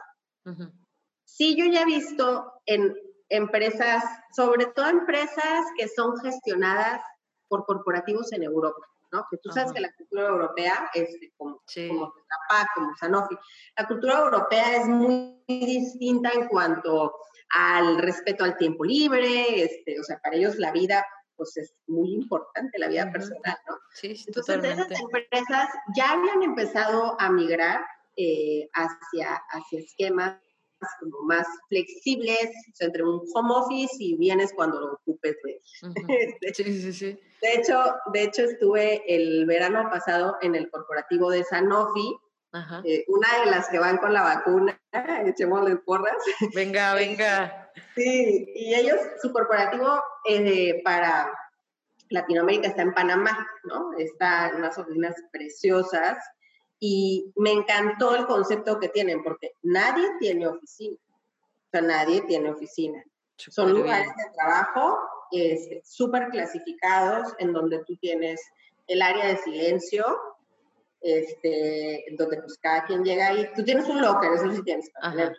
Sí, 1.24 1.54
yo 1.56 1.66
ya 1.66 1.82
he 1.82 1.86
visto 1.86 2.62
en 2.66 2.94
empresas, 3.30 4.04
sobre 4.34 4.66
todo 4.66 4.88
empresas 4.88 5.64
que 5.78 5.88
son 5.88 6.18
gestionadas 6.18 7.00
por 7.48 7.64
corporativos 7.64 8.32
en 8.32 8.42
Europa, 8.42 8.86
¿no? 9.12 9.24
Que 9.30 9.38
tú 9.38 9.50
sabes 9.50 9.72
que 9.72 9.80
la 9.80 9.92
cultura 9.94 10.28
europea, 10.28 10.90
es 10.94 11.16
como, 11.36 11.62
como 11.88 12.12
como 12.74 12.96
Sanofi, 12.98 13.36
la 13.76 13.86
cultura 13.86 14.18
europea 14.18 14.76
es 14.76 14.86
muy 14.86 15.42
distinta 15.48 16.30
en 16.32 16.48
cuanto 16.48 17.14
al 17.54 17.98
respeto 17.98 18.44
al 18.44 18.56
tiempo 18.56 18.84
libre, 18.84 19.62
este, 19.64 19.98
o 19.98 20.04
sea, 20.04 20.20
para 20.22 20.36
ellos 20.36 20.56
la 20.56 20.70
vida 20.72 21.04
pues 21.36 21.56
es 21.56 21.74
muy 21.86 22.12
importante 22.12 22.78
la 22.78 22.88
vida 22.88 23.10
personal, 23.10 23.56
¿no? 23.66 23.78
Sí, 23.94 24.14
sí 24.14 24.24
Entonces, 24.26 24.62
esas 24.62 25.00
empresas 25.00 25.70
ya 25.96 26.12
habían 26.12 26.42
empezado 26.42 27.18
a 27.18 27.30
migrar 27.30 27.82
eh, 28.16 28.68
hacia, 28.74 29.40
hacia 29.48 29.80
esquemas 29.80 30.38
como 31.00 31.22
más 31.22 31.46
flexibles, 31.68 32.50
entre 32.80 33.02
un 33.02 33.22
home 33.34 33.54
office 33.54 33.96
y 33.98 34.16
vienes 34.16 34.52
cuando 34.54 34.80
lo 34.80 34.92
ocupes. 34.94 35.36
Este, 36.08 36.54
sí, 36.54 36.82
sí, 36.82 36.92
sí. 36.92 37.20
De 37.42 37.54
hecho, 37.54 37.78
de 38.12 38.22
hecho, 38.24 38.44
estuve 38.44 39.02
el 39.06 39.46
verano 39.46 39.88
pasado 39.90 40.36
en 40.42 40.54
el 40.54 40.70
corporativo 40.70 41.30
de 41.30 41.44
Sanofi, 41.44 42.16
eh, 42.84 43.04
una 43.08 43.44
de 43.44 43.50
las 43.50 43.68
que 43.68 43.78
van 43.78 43.98
con 43.98 44.12
la 44.12 44.22
vacuna, 44.22 44.78
echémosle 45.26 45.76
porras. 45.76 46.16
Venga, 46.54 46.94
venga. 46.94 47.70
Sí, 47.94 48.52
y 48.54 48.74
ellos, 48.74 48.98
su 49.22 49.32
corporativo 49.32 50.02
eh, 50.28 50.82
para 50.84 51.30
Latinoamérica 52.08 52.68
está 52.68 52.82
en 52.82 52.92
Panamá, 52.92 53.46
¿no? 53.64 53.96
Está 53.96 54.48
en 54.48 54.56
unas 54.56 54.76
oficinas 54.76 55.14
preciosas 55.32 56.18
y 56.80 57.30
me 57.36 57.52
encantó 57.52 58.16
el 58.16 58.26
concepto 58.26 58.80
que 58.80 58.88
tienen 58.88 59.22
porque 59.22 59.52
nadie 59.62 60.08
tiene 60.18 60.48
oficina, 60.48 60.96
o 60.96 61.70
sea, 61.70 61.82
nadie 61.82 62.22
tiene 62.22 62.50
oficina. 62.50 63.04
Son 63.36 63.72
lugares 63.72 64.08
de 64.16 64.30
trabajo 64.34 64.98
súper 65.84 66.28
clasificados 66.30 67.32
en 67.38 67.52
donde 67.52 67.84
tú 67.84 67.96
tienes 67.96 68.40
el 68.86 69.02
área 69.02 69.28
de 69.28 69.36
silencio, 69.36 70.04
este, 71.00 72.04
donde 72.18 72.38
pues 72.38 72.58
cada 72.58 72.84
quien 72.84 73.04
llega 73.04 73.28
ahí. 73.28 73.48
Tú 73.54 73.62
tienes 73.62 73.86
un 73.86 74.00
locker, 74.00 74.32
eso 74.32 74.50
sí 74.50 74.62
tienes 74.62 74.90
para 74.90 75.32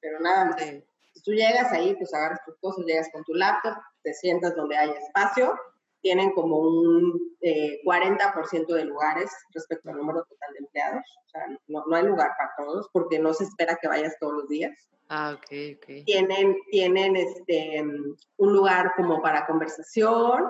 pero 0.00 0.20
nada 0.20 0.46
más. 0.46 0.60
Si 0.60 1.22
tú 1.22 1.32
llegas 1.32 1.72
ahí, 1.72 1.94
pues 1.96 2.12
agarras 2.14 2.40
tus 2.44 2.56
cosas, 2.58 2.84
llegas 2.84 3.08
con 3.12 3.24
tu 3.24 3.34
laptop, 3.34 3.74
te 4.02 4.12
sientas 4.14 4.54
donde 4.54 4.76
hay 4.76 4.90
espacio, 4.90 5.58
tienen 6.00 6.32
como 6.32 6.58
un 6.58 7.36
eh, 7.40 7.80
40% 7.84 8.66
de 8.66 8.84
lugares 8.84 9.30
respecto 9.52 9.90
al 9.90 9.96
número 9.96 10.24
total 10.24 10.52
de 10.52 10.58
empleados. 10.58 11.04
O 11.26 11.28
sea, 11.30 11.46
no, 11.68 11.84
no, 11.86 11.96
hay 11.96 12.04
lugar 12.04 12.30
para 12.38 12.52
todos 12.56 12.88
porque 12.92 13.18
no 13.18 13.32
se 13.34 13.44
espera 13.44 13.78
que 13.80 13.88
vayas 13.88 14.16
todos 14.18 14.34
los 14.34 14.48
días. 14.48 14.72
Ah, 15.08 15.36
ok, 15.36 15.76
ok. 15.76 16.04
Tienen, 16.04 16.56
tienen 16.70 17.16
este, 17.16 17.82
un 17.82 18.52
lugar 18.52 18.92
como 18.96 19.22
para 19.22 19.46
conversación, 19.46 20.44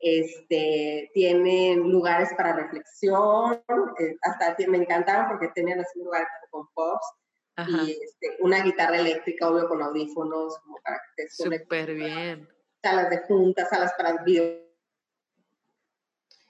este, 0.00 1.10
tienen 1.14 1.88
lugares 1.88 2.30
para 2.36 2.54
reflexión, 2.54 3.62
eh, 4.00 4.16
hasta 4.22 4.56
me 4.66 4.78
encantaron 4.78 5.28
porque 5.28 5.48
tenían 5.54 5.78
así 5.78 6.00
un 6.00 6.06
lugar 6.06 6.26
con 6.50 6.66
pops 6.74 7.06
y 7.68 7.90
este, 7.92 8.36
una 8.40 8.62
guitarra 8.62 8.98
eléctrica, 8.98 9.48
obvio, 9.48 9.68
con 9.68 9.82
audífonos, 9.82 10.58
como 10.58 10.78
para 10.82 11.00
que 11.16 11.28
Súper 11.28 11.94
bien. 11.94 12.48
Salas 12.82 13.10
de 13.10 13.18
juntas, 13.18 13.68
salas 13.68 13.92
para 13.96 14.22
video. 14.24 14.61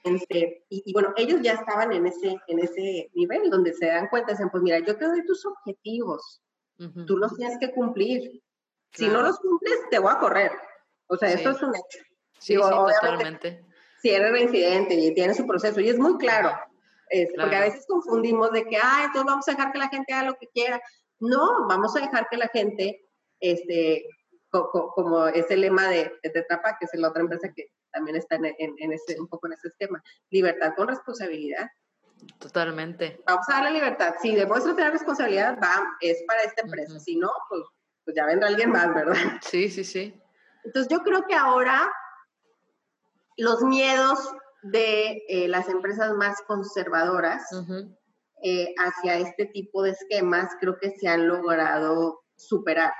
Este, 0.03 0.65
y, 0.69 0.91
bueno, 0.91 1.13
ellos 1.15 1.39
ya 1.41 1.53
estaban 1.53 1.93
en 1.93 2.05
ese, 2.05 2.35
en 2.47 2.59
ese 2.59 3.09
nivel 3.13 3.49
donde 3.49 3.73
se 3.73 3.85
dan 3.85 4.07
cuenta, 4.09 4.33
dicen, 4.33 4.49
pues 4.49 4.61
mira, 4.61 4.79
yo 4.79 4.97
te 4.97 5.05
doy 5.05 5.25
tus 5.25 5.45
objetivos, 5.45 6.41
tú 7.07 7.17
los 7.17 7.35
tienes 7.37 7.57
que 7.57 7.71
cumplir. 7.71 8.43
Si 8.91 9.07
no 9.07 9.21
los 9.21 9.39
cumples, 9.39 9.79
te 9.89 9.99
voy 9.99 10.11
a 10.11 10.19
correr. 10.19 10.51
O 11.07 11.15
sea, 11.15 11.31
esto 11.31 11.51
es 11.51 11.61
un 11.61 11.73
hecho. 11.75 11.99
Sí, 12.37 12.55
sí, 12.55 12.59
totalmente. 12.59 13.65
Si 14.01 14.09
eres 14.09 14.31
reincidente 14.31 14.93
y 14.93 15.13
tiene 15.13 15.33
su 15.33 15.47
proceso, 15.47 15.79
y 15.79 15.89
es 15.89 15.97
muy 15.97 16.17
claro, 16.17 16.51
porque 17.39 17.55
a 17.55 17.61
veces 17.61 17.85
confundimos 17.87 18.51
de 18.51 18.65
que, 18.65 18.75
ah, 18.75 19.03
entonces 19.05 19.25
vamos 19.25 19.47
a 19.47 19.51
dejar 19.51 19.71
que 19.71 19.79
la 19.79 19.87
gente 19.87 20.13
haga 20.13 20.27
lo 20.27 20.35
que 20.35 20.47
quiera. 20.47 20.81
No, 21.19 21.65
vamos 21.69 21.95
a 21.95 22.01
dejar 22.01 22.27
que 22.29 22.35
la 22.35 22.49
gente, 22.49 23.07
este, 23.39 24.05
como 24.49 25.27
es 25.27 25.49
el 25.49 25.61
lema 25.61 25.87
de, 25.87 26.11
de 26.21 26.29
Tetrapa, 26.29 26.77
que 26.77 26.85
es 26.85 26.91
la 26.95 27.07
otra 27.07 27.21
empresa 27.21 27.53
que 27.55 27.71
también 27.93 28.17
está 28.17 28.35
en, 28.35 28.45
en, 28.57 28.91
ese, 28.91 29.19
un 29.19 29.27
poco 29.27 29.47
en 29.47 29.53
ese 29.53 29.69
esquema, 29.69 30.03
libertad 30.29 30.73
con 30.75 30.87
responsabilidad. 30.87 31.67
Totalmente. 32.39 33.21
Vamos 33.27 33.47
a 33.49 33.53
darle 33.53 33.71
libertad. 33.71 34.15
Si 34.21 34.35
demuestra 34.35 34.75
tener 34.75 34.91
responsabilidad, 34.91 35.57
va, 35.61 35.95
es 36.01 36.23
para 36.27 36.43
esta 36.43 36.61
empresa. 36.61 36.99
Si 36.99 37.15
no, 37.15 37.29
pues, 37.49 37.61
pues 38.05 38.15
ya 38.15 38.25
vendrá 38.25 38.47
alguien 38.47 38.71
más, 38.71 38.93
¿verdad? 38.93 39.15
Sí, 39.41 39.69
sí, 39.69 39.83
sí. 39.83 40.19
Entonces 40.63 40.89
yo 40.89 41.03
creo 41.03 41.25
que 41.27 41.35
ahora 41.35 41.91
los 43.37 43.61
miedos 43.63 44.19
de 44.61 45.23
eh, 45.27 45.47
las 45.47 45.67
empresas 45.67 46.13
más 46.13 46.41
conservadoras 46.47 47.43
eh, 48.41 48.73
hacia 48.77 49.17
este 49.17 49.45
tipo 49.47 49.83
de 49.83 49.91
esquemas 49.91 50.51
creo 50.59 50.77
que 50.79 50.91
se 50.91 51.07
han 51.07 51.27
logrado 51.27 52.23
superar. 52.35 52.93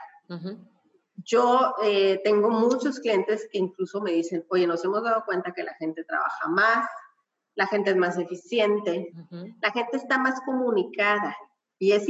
Yo 1.26 1.76
eh, 1.84 2.22
tengo 2.24 2.50
muchos 2.50 3.00
clientes 3.00 3.48
que 3.52 3.58
incluso 3.58 4.02
me 4.02 4.12
dicen, 4.12 4.46
oye, 4.50 4.68
nos 4.68 4.84
hemos 4.84 5.04
dado 5.04 5.24
cuenta 5.26 5.54
que 5.54 5.64
la 5.64 5.74
gente 5.76 6.04
trabaja 6.04 6.48
más, 6.50 6.88
la 7.56 7.68
gente 7.68 7.92
es 7.92 7.98
más 7.98 8.18
eficiente, 8.18 9.12
la 9.62 9.72
gente 9.72 9.98
está 9.98 10.18
más 10.18 10.40
comunicada. 10.46 11.36
Y 11.80 11.92
es 11.92 12.08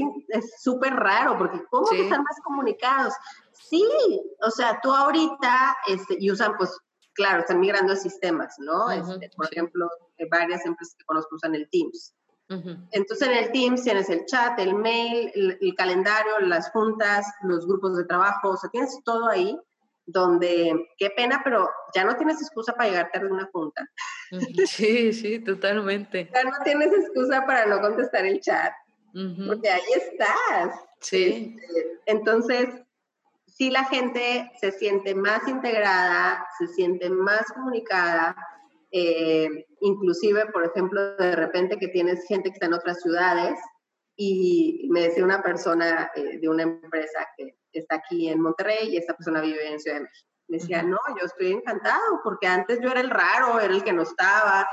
súper 0.61 0.93
raro, 0.93 1.37
porque 1.37 1.63
¿cómo 1.69 1.89
que 1.89 2.03
están 2.03 2.23
más 2.23 2.37
comunicados? 2.43 3.13
Sí, 3.51 3.83
o 4.41 4.51
sea, 4.51 4.79
tú 4.81 4.91
ahorita, 4.91 5.75
este, 5.87 6.15
y 6.19 6.31
usan, 6.31 6.55
pues, 6.57 6.77
claro, 7.13 7.39
están 7.39 7.59
migrando 7.59 7.95
sistemas, 7.95 8.55
¿no? 8.59 8.91
Este, 8.91 9.29
por 9.35 9.47
ejemplo, 9.51 9.89
eh, 10.17 10.27
varias 10.29 10.65
empresas 10.65 10.95
que 10.97 11.05
conozco 11.05 11.35
usan 11.35 11.55
el 11.55 11.67
Teams. 11.69 12.13
Entonces 12.49 13.27
en 13.27 13.37
el 13.37 13.51
Teams 13.51 13.83
tienes 13.83 14.09
el 14.09 14.25
chat, 14.25 14.59
el 14.59 14.75
mail, 14.75 15.31
el, 15.59 15.75
calendario, 15.75 16.39
las 16.41 16.69
juntas, 16.71 17.25
los 17.43 17.65
grupos 17.65 17.97
de 17.97 18.05
trabajo, 18.05 18.49
o 18.49 18.57
sea, 18.57 18.69
tienes 18.69 18.99
todo 19.03 19.27
ahí 19.27 19.57
donde, 20.05 20.89
qué 20.97 21.09
pena, 21.11 21.41
pero 21.43 21.69
ya 21.95 22.03
no 22.03 22.15
tienes 22.17 22.41
excusa 22.41 22.73
para 22.73 22.89
llegar 22.89 23.09
tarde 23.11 23.29
a 23.29 23.33
una 23.33 23.49
junta. 23.51 23.87
Sí, 24.67 25.13
sí, 25.13 25.39
totalmente. 25.39 26.29
Ya 26.33 26.43
no 26.43 26.57
tienes 26.63 26.91
excusa 26.91 27.45
para 27.45 27.67
no 27.67 27.79
contestar 27.79 28.25
el 28.25 28.41
chat, 28.41 28.73
porque 29.47 29.69
ahí 29.69 29.81
estás. 29.95 30.73
Sí. 30.99 31.55
Este, 31.55 31.99
entonces, 32.07 32.67
si 33.45 33.69
la 33.69 33.83
gente 33.85 34.51
se 34.59 34.71
siente 34.71 35.13
más 35.13 35.47
integrada, 35.47 36.47
se 36.57 36.67
siente 36.67 37.09
más 37.11 37.43
comunicada, 37.53 38.35
eh, 38.95 39.65
inclusive, 39.81 40.45
por 40.51 40.63
ejemplo, 40.63 41.15
de 41.15 41.35
repente 41.35 41.77
que 41.79 41.87
tienes 41.87 42.27
gente 42.27 42.49
que 42.49 42.53
está 42.53 42.67
en 42.67 42.75
otras 42.75 43.01
ciudades 43.01 43.57
y 44.15 44.87
me 44.91 45.01
decía 45.01 45.23
una 45.23 45.41
persona 45.41 46.11
eh, 46.15 46.37
de 46.39 46.47
una 46.47 46.61
empresa 46.61 47.27
que 47.35 47.55
está 47.71 47.95
aquí 47.95 48.29
en 48.29 48.39
Monterrey 48.39 48.89
y 48.89 48.97
esta 48.97 49.15
persona 49.15 49.41
vive 49.41 49.67
en 49.67 49.79
Ciudad 49.79 49.97
de 49.97 50.03
México. 50.03 50.29
Me 50.47 50.57
decía, 50.59 50.83
no, 50.83 50.99
yo 51.19 51.25
estoy 51.25 51.53
encantado 51.53 52.21
porque 52.23 52.45
antes 52.45 52.79
yo 52.81 52.91
era 52.91 53.01
el 53.01 53.09
raro, 53.09 53.59
era 53.59 53.73
el 53.73 53.83
que 53.83 53.93
no 53.93 54.03
estaba. 54.03 54.67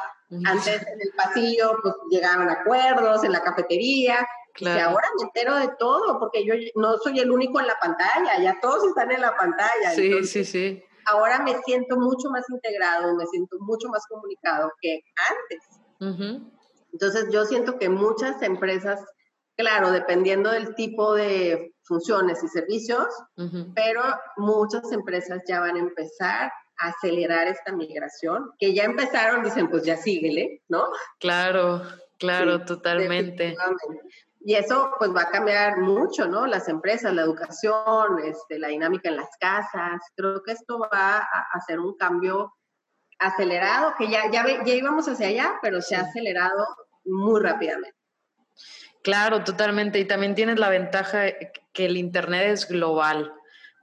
Antes 0.45 0.83
en 0.87 1.01
el 1.01 1.13
pasillo 1.17 1.79
pues 1.81 1.95
llegaban 2.11 2.51
acuerdos, 2.51 3.25
en 3.25 3.33
la 3.33 3.43
cafetería. 3.43 4.29
Y 4.59 4.69
ahora 4.69 5.09
me 5.17 5.23
entero 5.23 5.57
de 5.57 5.71
todo 5.79 6.19
porque 6.19 6.45
yo 6.45 6.53
no 6.75 6.99
soy 6.99 7.21
el 7.21 7.31
único 7.31 7.59
en 7.59 7.69
la 7.69 7.79
pantalla, 7.81 8.39
ya 8.43 8.61
todos 8.61 8.87
están 8.87 9.11
en 9.13 9.23
la 9.23 9.35
pantalla. 9.35 9.93
Sí, 9.95 10.25
sí, 10.25 10.45
sí. 10.45 10.85
Ahora 11.07 11.43
me 11.43 11.57
siento 11.63 11.97
mucho 11.97 12.31
más 12.31 12.49
integrado, 12.51 13.15
me 13.17 13.27
siento 13.27 13.57
mucho 13.61 13.89
más 13.89 14.07
comunicado 14.09 14.71
que 14.81 15.01
antes. 15.31 16.41
Entonces 16.93 17.27
yo 17.31 17.45
siento 17.45 17.79
que 17.79 17.89
muchas 17.89 18.43
empresas 18.43 19.01
Claro, 19.61 19.93
dependiendo 19.93 20.51
del 20.51 20.75
tipo 20.75 21.15
de 21.15 21.75
funciones 21.83 22.43
y 22.43 22.49
servicios, 22.49 23.07
pero 23.75 24.03
muchas 24.39 24.91
empresas 24.91 25.43
ya 25.47 25.61
van 25.61 25.77
a 25.77 25.81
empezar 25.81 26.51
a 26.79 26.89
acelerar 26.89 27.47
esta 27.47 27.71
migración, 27.73 28.53
que 28.59 28.73
ya 28.73 28.85
empezaron, 28.85 29.45
dicen, 29.45 29.69
pues 29.69 29.85
ya 29.85 29.99
síguele, 29.99 30.63
¿no? 30.69 30.87
Claro, 31.19 31.83
claro, 32.19 32.65
totalmente. 32.65 33.55
Y 34.43 34.55
eso 34.55 34.91
pues 34.99 35.15
va 35.15 35.23
a 35.23 35.31
cambiar 35.31 35.79
mucho, 35.79 36.27
¿no? 36.27 36.47
Las 36.47 36.69
empresas, 36.69 37.13
la 37.13 37.23
educación, 37.23 38.19
este, 38.25 38.59
la 38.59 38.69
dinámica 38.69 39.11
en 39.11 39.17
las 39.17 39.29
casas. 39.39 40.01
Creo 40.17 40.43
que 40.43 40.53
esto 40.53 40.79
va 40.79 41.19
a 41.19 41.47
hacer 41.53 41.79
un 41.79 41.95
cambio 41.97 42.55
acelerado, 43.19 43.95
que 43.99 44.09
ya, 44.09 44.31
ya, 44.31 44.45
ya 44.65 44.75
íbamos 44.75 45.07
hacia 45.07 45.29
allá, 45.29 45.59
pero 45.61 45.83
se 45.83 45.95
ha 45.95 46.01
acelerado 46.01 46.67
muy 47.05 47.41
rápidamente. 47.41 47.95
Claro, 49.03 49.45
totalmente. 49.45 49.99
Y 49.99 50.07
también 50.07 50.35
tienes 50.35 50.59
la 50.59 50.71
ventaja 50.71 51.25
que 51.73 51.87
el 51.87 51.97
Internet 51.97 52.49
es 52.49 52.69
global. 52.69 53.33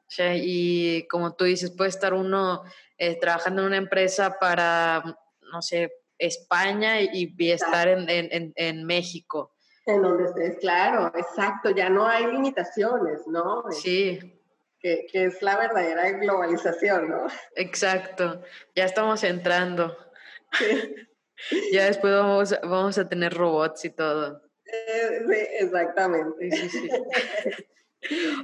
O 0.07 0.09
sea, 0.09 0.35
y 0.35 1.07
como 1.07 1.35
tú 1.35 1.45
dices, 1.45 1.71
puede 1.71 1.89
estar 1.89 2.13
uno 2.13 2.63
eh, 2.97 3.19
trabajando 3.19 3.61
en 3.61 3.67
una 3.67 3.77
empresa 3.77 4.37
para, 4.39 5.03
no 5.51 5.61
sé, 5.61 5.91
España 6.17 7.01
y, 7.01 7.35
estar 7.51 7.87
en, 7.87 8.09
en, 8.09 8.53
en, 8.55 8.83
México. 8.85 9.53
En 9.87 10.01
donde 10.01 10.25
estés, 10.25 10.57
claro, 10.59 11.11
exacto. 11.15 11.69
Ya 11.71 11.89
no 11.89 12.05
hay 12.05 12.27
limitaciones, 12.27 13.25
¿no? 13.27 13.63
Sí. 13.71 14.19
Que, 14.79 15.07
que 15.11 15.25
es 15.25 15.41
la 15.41 15.57
verdadera 15.57 16.11
globalización, 16.11 17.09
¿no? 17.09 17.27
Exacto. 17.55 18.43
Ya 18.75 18.85
estamos 18.85 19.23
entrando. 19.23 19.97
Sí. 20.51 20.95
ya 21.71 21.85
después 21.85 22.13
vamos, 22.13 22.55
vamos 22.63 22.97
a 22.97 23.07
tener 23.07 23.33
robots 23.33 23.85
y 23.85 23.89
todo. 23.89 24.41
Sí, 24.65 25.33
exactamente. 25.59 26.49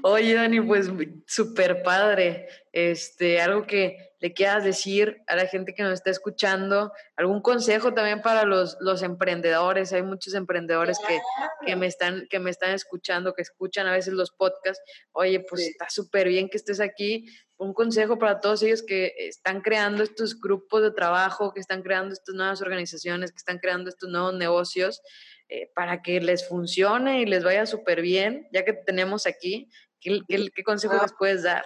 Oye, 0.04 0.34
Dani, 0.34 0.62
pues 0.62 0.90
súper 1.28 1.84
padre. 1.84 2.48
Este, 2.72 3.42
algo 3.42 3.66
que 3.66 4.13
le 4.24 4.34
quieras 4.34 4.64
decir 4.64 5.22
a 5.28 5.36
la 5.36 5.48
gente 5.48 5.74
que 5.74 5.84
nos 5.84 5.96
está 5.96 6.10
escuchando, 6.10 6.94
algún 7.18 7.42
consejo 7.42 7.94
también 7.94 8.22
para 8.22 8.46
los, 8.46 8.78
los 8.80 9.04
emprendedores. 9.04 9.92
Hay 9.92 10.02
muchos 10.02 10.34
emprendedores 10.34 10.98
que, 11.06 11.20
que, 11.66 11.76
me 11.76 11.88
están, 11.88 12.26
que 12.30 12.40
me 12.40 12.50
están 12.50 12.72
escuchando, 12.72 13.34
que 13.34 13.42
escuchan 13.42 13.86
a 13.86 13.92
veces 13.92 14.14
los 14.14 14.32
podcasts. 14.32 14.82
Oye, 15.12 15.42
pues 15.42 15.68
está 15.68 15.90
súper 15.90 16.30
bien 16.30 16.48
que 16.48 16.56
estés 16.56 16.80
aquí. 16.80 17.26
Un 17.58 17.74
consejo 17.74 18.18
para 18.18 18.40
todos 18.40 18.64
ellos 18.64 18.82
que 18.82 19.12
están 19.18 19.60
creando 19.60 20.04
estos 20.04 20.40
grupos 20.40 20.84
de 20.84 20.92
trabajo, 20.92 21.52
que 21.54 21.60
están 21.60 21.82
creando 21.82 22.14
estas 22.14 22.34
nuevas 22.34 22.62
organizaciones, 22.62 23.32
que 23.32 23.40
están 23.40 23.60
creando 23.60 23.90
estos 23.90 24.10
nuevos 24.10 24.36
negocios. 24.36 25.02
Eh, 25.50 25.70
para 25.76 26.02
que 26.02 26.22
les 26.22 26.48
funcione 26.48 27.20
y 27.20 27.26
les 27.26 27.44
vaya 27.44 27.66
súper 27.66 28.02
bien, 28.02 28.48
ya 28.54 28.64
que 28.64 28.72
tenemos 28.72 29.28
aquí, 29.28 29.70
¿qué, 30.00 30.22
qué, 30.28 30.64
consejo 30.64 30.96
les 31.02 31.14
puedes 31.20 31.44
dar? 31.44 31.66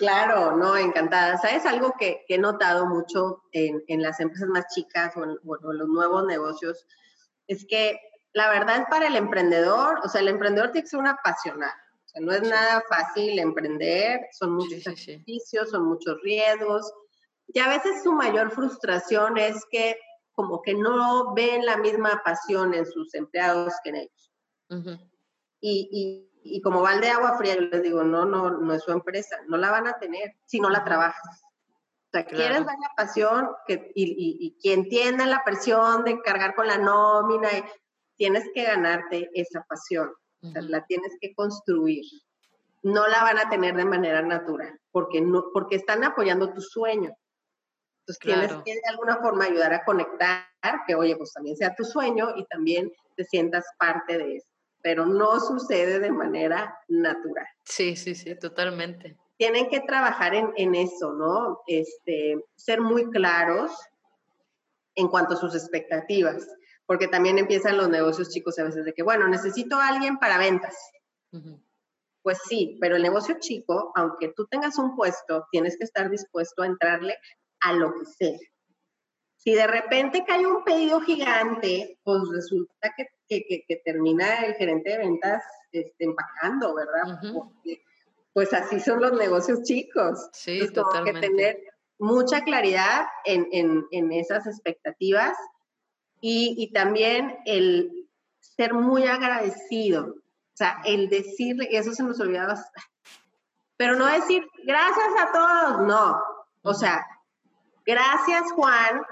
Claro, 0.00 0.56
no, 0.56 0.78
encantada. 0.78 1.36
¿Sabes 1.36 1.66
algo 1.66 1.94
que, 1.98 2.24
he 2.26 2.38
notado 2.38 2.86
mucho 2.86 3.42
en, 3.52 3.84
en, 3.86 4.00
las 4.00 4.18
empresas 4.18 4.48
más 4.48 4.64
chicas 4.74 5.14
o 5.14 5.24
en, 5.24 5.36
los 5.44 5.88
nuevos 5.90 6.24
negocios? 6.24 6.86
Es 7.46 7.66
que 7.66 8.00
la 8.32 8.48
verdad 8.48 8.78
es 8.78 8.86
para 8.88 9.08
el 9.08 9.16
emprendedor, 9.16 10.00
o 10.02 10.08
sea, 10.08 10.22
el 10.22 10.28
emprendedor 10.28 10.72
tiene 10.72 10.84
que 10.84 10.88
ser 10.88 11.00
un 11.00 11.06
apasionado. 11.06 11.74
O 12.06 12.08
sea, 12.08 12.22
no 12.22 12.32
es 12.32 12.40
nada 12.40 12.82
fácil 12.88 13.38
emprender, 13.38 14.20
son 14.32 14.54
muchos 14.54 14.84
sacrificios, 14.84 15.68
son 15.68 15.84
muchos 15.84 16.16
riesgos. 16.22 16.90
Y 17.48 17.58
a 17.58 17.68
veces 17.68 18.02
su 18.02 18.12
mayor 18.12 18.52
frustración 18.52 19.36
es 19.36 19.66
que 19.70 19.98
como 20.32 20.62
que 20.62 20.72
no 20.72 21.34
ven 21.34 21.66
la 21.66 21.76
misma 21.76 22.22
pasión 22.24 22.72
en 22.72 22.86
sus 22.86 23.12
empleados 23.12 23.74
que 23.84 23.90
en 23.90 23.96
ellos. 23.96 25.00
y, 25.60 26.29
y, 26.42 26.60
como 26.60 26.82
balde 26.82 27.06
de 27.06 27.12
agua 27.12 27.36
fría, 27.36 27.54
yo 27.54 27.62
les 27.62 27.82
digo, 27.82 28.02
no, 28.02 28.24
no, 28.24 28.50
no 28.50 28.72
es 28.74 28.82
su 28.82 28.92
empresa, 28.92 29.36
no 29.48 29.56
la 29.56 29.70
van 29.70 29.86
a 29.86 29.98
tener 29.98 30.36
si 30.44 30.60
no 30.60 30.70
la 30.70 30.84
trabajas. 30.84 31.42
O 32.06 32.10
sea, 32.12 32.24
quieres 32.24 32.66
dar 32.66 32.76
la 32.80 32.92
pasión 32.96 33.50
que, 33.66 33.92
y, 33.94 34.36
y, 34.40 34.58
que 34.60 34.72
entienda 34.72 35.26
la 35.26 35.44
presión 35.44 36.04
de 36.04 36.20
cargar 36.22 36.56
con 36.56 36.66
la 36.66 36.76
nómina, 36.76 37.48
tienes 38.16 38.50
que 38.52 38.64
ganarte 38.64 39.30
esa 39.32 39.62
pasión, 39.62 40.12
o 40.42 40.50
sea, 40.50 40.60
la 40.62 40.84
tienes 40.86 41.16
que 41.20 41.32
construir. 41.34 42.04
No 42.82 43.06
la 43.06 43.22
van 43.22 43.38
a 43.38 43.48
tener 43.48 43.76
de 43.76 43.84
manera 43.84 44.22
natural, 44.22 44.80
porque, 44.90 45.20
no, 45.20 45.44
porque 45.52 45.76
están 45.76 46.02
apoyando 46.02 46.52
tu 46.52 46.60
sueño. 46.60 47.14
Entonces 48.00 48.18
tienes 48.18 48.52
que 48.64 48.74
de 48.74 48.88
alguna 48.88 49.18
forma 49.18 49.44
ayudar 49.44 49.72
a 49.72 49.84
conectar, 49.84 50.44
que 50.86 50.94
oye, 50.96 51.16
pues 51.16 51.32
también 51.32 51.56
sea 51.56 51.74
tu 51.76 51.84
sueño 51.84 52.34
y 52.36 52.44
también 52.46 52.92
te 53.16 53.24
sientas 53.24 53.64
parte 53.78 54.18
de 54.18 54.36
eso. 54.36 54.49
Pero 54.82 55.06
no 55.06 55.40
sucede 55.40 56.00
de 56.00 56.10
manera 56.10 56.78
natural. 56.88 57.46
Sí, 57.64 57.96
sí, 57.96 58.14
sí, 58.14 58.34
totalmente. 58.34 59.16
Tienen 59.36 59.68
que 59.68 59.80
trabajar 59.80 60.34
en, 60.34 60.52
en 60.56 60.74
eso, 60.74 61.12
¿no? 61.12 61.60
Este, 61.66 62.44
ser 62.56 62.80
muy 62.80 63.10
claros 63.10 63.72
en 64.94 65.08
cuanto 65.08 65.34
a 65.34 65.36
sus 65.36 65.54
expectativas, 65.54 66.46
porque 66.86 67.08
también 67.08 67.38
empiezan 67.38 67.76
los 67.76 67.88
negocios 67.88 68.30
chicos 68.30 68.58
a 68.58 68.64
veces 68.64 68.84
de 68.84 68.92
que, 68.92 69.02
bueno, 69.02 69.28
necesito 69.28 69.76
a 69.76 69.88
alguien 69.88 70.18
para 70.18 70.38
ventas. 70.38 70.76
Pues 72.22 72.38
sí, 72.48 72.76
pero 72.80 72.96
el 72.96 73.02
negocio 73.02 73.36
chico, 73.38 73.92
aunque 73.94 74.32
tú 74.36 74.46
tengas 74.46 74.78
un 74.78 74.96
puesto, 74.96 75.46
tienes 75.50 75.78
que 75.78 75.84
estar 75.84 76.10
dispuesto 76.10 76.62
a 76.62 76.66
entrarle 76.66 77.16
a 77.60 77.72
lo 77.72 77.94
que 77.94 78.04
sea. 78.04 78.38
Si 79.42 79.54
de 79.54 79.66
repente 79.66 80.22
cae 80.26 80.46
un 80.46 80.62
pedido 80.64 81.00
gigante, 81.00 81.98
pues 82.04 82.20
resulta 82.30 82.92
que, 82.94 83.06
que, 83.26 83.82
termina 83.82 84.40
el 84.44 84.54
gerente 84.54 84.90
de 84.90 84.98
ventas 84.98 85.42
este, 85.72 86.04
empacando, 86.04 86.74
¿verdad? 86.74 87.18
pues 88.34 88.52
así 88.52 88.78
son 88.80 89.00
los 89.00 89.12
negocios 89.14 89.62
chicos. 89.62 90.28
Sí, 90.34 90.70
totalmente. 90.72 91.20
que 91.20 91.28
tener 91.28 91.58
mucha 91.98 92.44
claridad 92.44 93.06
en, 93.24 93.48
en, 93.50 93.86
en 93.92 94.12
esas 94.12 94.46
expectativas 94.46 95.34
y, 96.20 96.54
y, 96.58 96.70
también 96.72 97.38
el 97.46 98.08
ser 98.40 98.74
muy 98.74 99.04
agradecido. 99.04 100.16
O 100.16 100.56
sea, 100.56 100.82
el 100.84 101.08
decirle, 101.08 101.66
eso 101.70 101.92
se 101.92 102.02
nos 102.02 102.20
olvidaba, 102.20 102.62
pero 103.78 103.96
no 103.96 104.04
decir 104.04 104.46
gracias 104.64 105.08
a 105.18 105.32
todos, 105.32 105.86
no. 105.86 106.22
O 106.62 106.74
sea, 106.74 107.06
Gracias, 107.90 108.52
Juan, 108.52 109.02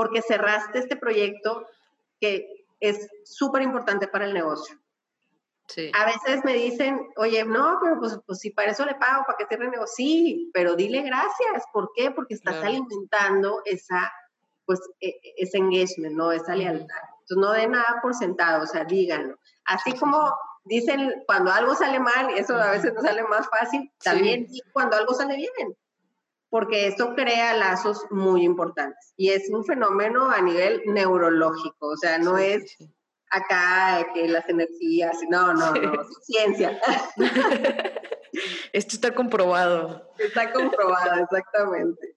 porque 0.00 0.22
cerraste 0.22 0.78
este 0.78 0.96
proyecto 0.96 1.66
que 2.22 2.64
es 2.80 3.06
súper 3.22 3.60
importante 3.60 4.08
para 4.08 4.24
el 4.24 4.32
negocio. 4.32 4.74
Sí. 5.68 5.92
A 5.92 6.06
veces 6.06 6.42
me 6.42 6.54
dicen, 6.54 7.06
oye, 7.18 7.44
no, 7.44 7.76
pero 7.82 8.00
pues, 8.00 8.18
pues 8.24 8.38
si 8.38 8.48
para 8.48 8.70
eso 8.70 8.86
le 8.86 8.94
pago, 8.94 9.24
para 9.26 9.36
que 9.36 9.44
cierre 9.44 9.66
el 9.66 9.72
negocio. 9.72 9.94
Sí, 9.94 10.50
pero 10.54 10.74
dile 10.74 11.02
gracias. 11.02 11.64
¿Por 11.70 11.90
qué? 11.94 12.12
Porque 12.12 12.32
estás 12.32 12.64
alimentando 12.64 13.60
esa, 13.66 14.10
pues, 14.64 14.80
e, 15.00 15.08
e, 15.08 15.34
ese 15.36 15.58
engagement, 15.58 16.16
¿no? 16.16 16.32
Esa 16.32 16.54
lealtad. 16.54 17.04
Entonces, 17.20 17.36
no 17.36 17.52
de 17.52 17.68
nada 17.68 17.98
por 18.00 18.14
sentado, 18.14 18.64
o 18.64 18.66
sea, 18.66 18.84
díganlo. 18.84 19.38
Así 19.66 19.92
como 19.98 20.34
dicen 20.64 21.12
cuando 21.26 21.52
algo 21.52 21.74
sale 21.74 22.00
mal, 22.00 22.30
eso 22.38 22.54
a 22.56 22.70
veces 22.70 22.94
nos 22.94 23.02
sale 23.02 23.22
más 23.24 23.46
fácil, 23.50 23.92
también 24.02 24.46
cuando 24.72 24.96
algo 24.96 25.12
sale 25.12 25.36
bien, 25.36 25.76
porque 26.50 26.88
esto 26.88 27.14
crea 27.14 27.56
lazos 27.56 28.04
muy 28.10 28.44
importantes. 28.44 29.14
Y 29.16 29.30
es 29.30 29.48
un 29.50 29.64
fenómeno 29.64 30.30
a 30.30 30.42
nivel 30.42 30.82
neurológico, 30.84 31.88
o 31.88 31.96
sea, 31.96 32.18
no 32.18 32.36
es 32.36 32.76
acá 33.30 34.08
que 34.12 34.26
las 34.28 34.48
energías, 34.48 35.16
no, 35.30 35.54
no, 35.54 35.72
no, 35.72 36.04
ciencia. 36.22 36.78
Esto 38.72 38.94
está 38.94 39.14
comprobado. 39.14 40.12
Está 40.18 40.52
comprobado, 40.52 41.22
exactamente. 41.22 42.16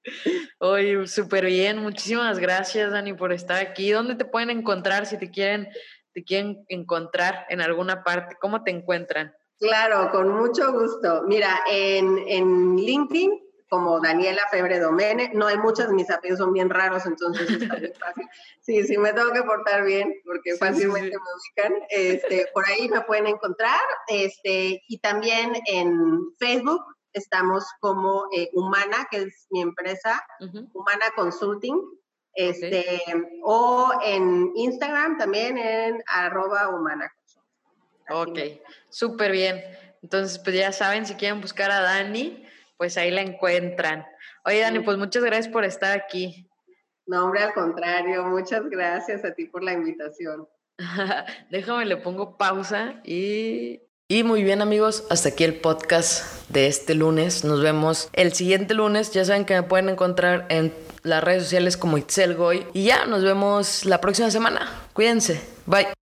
Oye, 0.59 1.07
súper 1.07 1.45
bien. 1.45 1.79
Muchísimas 1.79 2.39
gracias, 2.39 2.91
Dani, 2.91 3.13
por 3.13 3.31
estar 3.31 3.57
aquí. 3.57 3.91
¿Dónde 3.91 4.15
te 4.15 4.25
pueden 4.25 4.49
encontrar 4.51 5.05
si 5.05 5.17
te 5.17 5.31
quieren, 5.31 5.69
te 6.13 6.23
quieren 6.23 6.65
encontrar 6.67 7.45
en 7.49 7.61
alguna 7.61 8.03
parte? 8.03 8.35
¿Cómo 8.39 8.63
te 8.63 8.71
encuentran? 8.71 9.33
Claro, 9.59 10.11
con 10.11 10.29
mucho 10.29 10.71
gusto. 10.71 11.23
Mira, 11.27 11.61
en, 11.67 12.19
en 12.27 12.75
LinkedIn 12.75 13.42
como 13.73 13.99
Daniela 13.99 14.47
Febre 14.51 14.77
Domene. 14.77 15.31
No 15.33 15.47
hay 15.47 15.57
muchas, 15.57 15.89
mis 15.89 16.07
apellidos 16.11 16.37
son 16.37 16.53
bien 16.53 16.69
raros, 16.69 17.07
entonces 17.07 17.49
está 17.49 17.75
fácil. 18.05 18.29
Sí, 18.61 18.83
sí, 18.83 18.99
me 18.99 19.13
tengo 19.13 19.33
que 19.33 19.41
portar 19.41 19.83
bien 19.83 20.13
porque 20.23 20.55
fácilmente 20.57 21.09
me 21.09 21.15
ubican. 21.17 21.73
Este, 21.89 22.49
por 22.53 22.67
ahí 22.67 22.87
me 22.87 23.01
pueden 23.01 23.25
encontrar. 23.25 23.81
Este, 24.07 24.83
y 24.87 24.99
también 24.99 25.53
en 25.65 26.21
Facebook 26.37 26.83
estamos 27.13 27.65
como 27.79 28.27
eh, 28.31 28.51
Humana, 28.53 29.07
que 29.09 29.23
es 29.23 29.47
mi 29.49 29.63
empresa, 29.63 30.23
Humana 30.73 31.05
Consulting. 31.15 31.81
Este, 32.35 33.01
O 33.41 33.91
en 34.05 34.51
Instagram 34.55 35.17
también 35.17 35.57
en 35.57 36.03
arroba 36.05 36.69
humana. 36.69 37.11
Ok, 38.11 38.37
súper 38.89 39.31
bien. 39.31 39.63
Entonces, 40.03 40.37
pues 40.37 40.55
ya 40.55 40.71
saben, 40.71 41.07
si 41.07 41.15
quieren 41.15 41.41
buscar 41.41 41.71
a 41.71 41.81
Dani, 41.81 42.43
pues 42.77 42.97
ahí 42.97 43.11
la 43.11 43.21
encuentran. 43.21 44.05
Oye, 44.45 44.59
Dani, 44.59 44.79
pues 44.79 44.97
muchas 44.97 45.23
gracias 45.23 45.51
por 45.51 45.65
estar 45.65 45.97
aquí. 45.97 46.49
No, 47.05 47.25
hombre, 47.25 47.43
al 47.43 47.53
contrario, 47.53 48.25
muchas 48.25 48.69
gracias 48.69 49.25
a 49.25 49.33
ti 49.33 49.45
por 49.45 49.63
la 49.63 49.73
invitación. 49.73 50.47
Déjame, 51.49 51.85
le 51.85 51.97
pongo 51.97 52.37
pausa 52.37 53.01
y... 53.03 53.81
Y 54.09 54.23
muy 54.23 54.43
bien 54.43 54.61
amigos, 54.61 55.07
hasta 55.09 55.29
aquí 55.29 55.43
el 55.43 55.55
podcast 55.55 56.47
de 56.49 56.67
este 56.67 56.93
lunes. 56.93 57.45
Nos 57.45 57.63
vemos 57.63 58.09
el 58.13 58.33
siguiente 58.33 58.73
lunes. 58.73 59.11
Ya 59.11 59.25
saben 59.25 59.45
que 59.45 59.55
me 59.55 59.63
pueden 59.63 59.89
encontrar 59.89 60.45
en 60.49 60.73
las 61.03 61.23
redes 61.23 61.43
sociales 61.43 61.77
como 61.77 61.97
Itzel 61.97 62.35
Goy. 62.35 62.67
Y 62.73 62.83
ya, 62.83 63.05
nos 63.05 63.23
vemos 63.23 63.85
la 63.85 64.01
próxima 64.01 64.29
semana. 64.29 64.69
Cuídense. 64.93 65.41
Bye. 65.65 66.02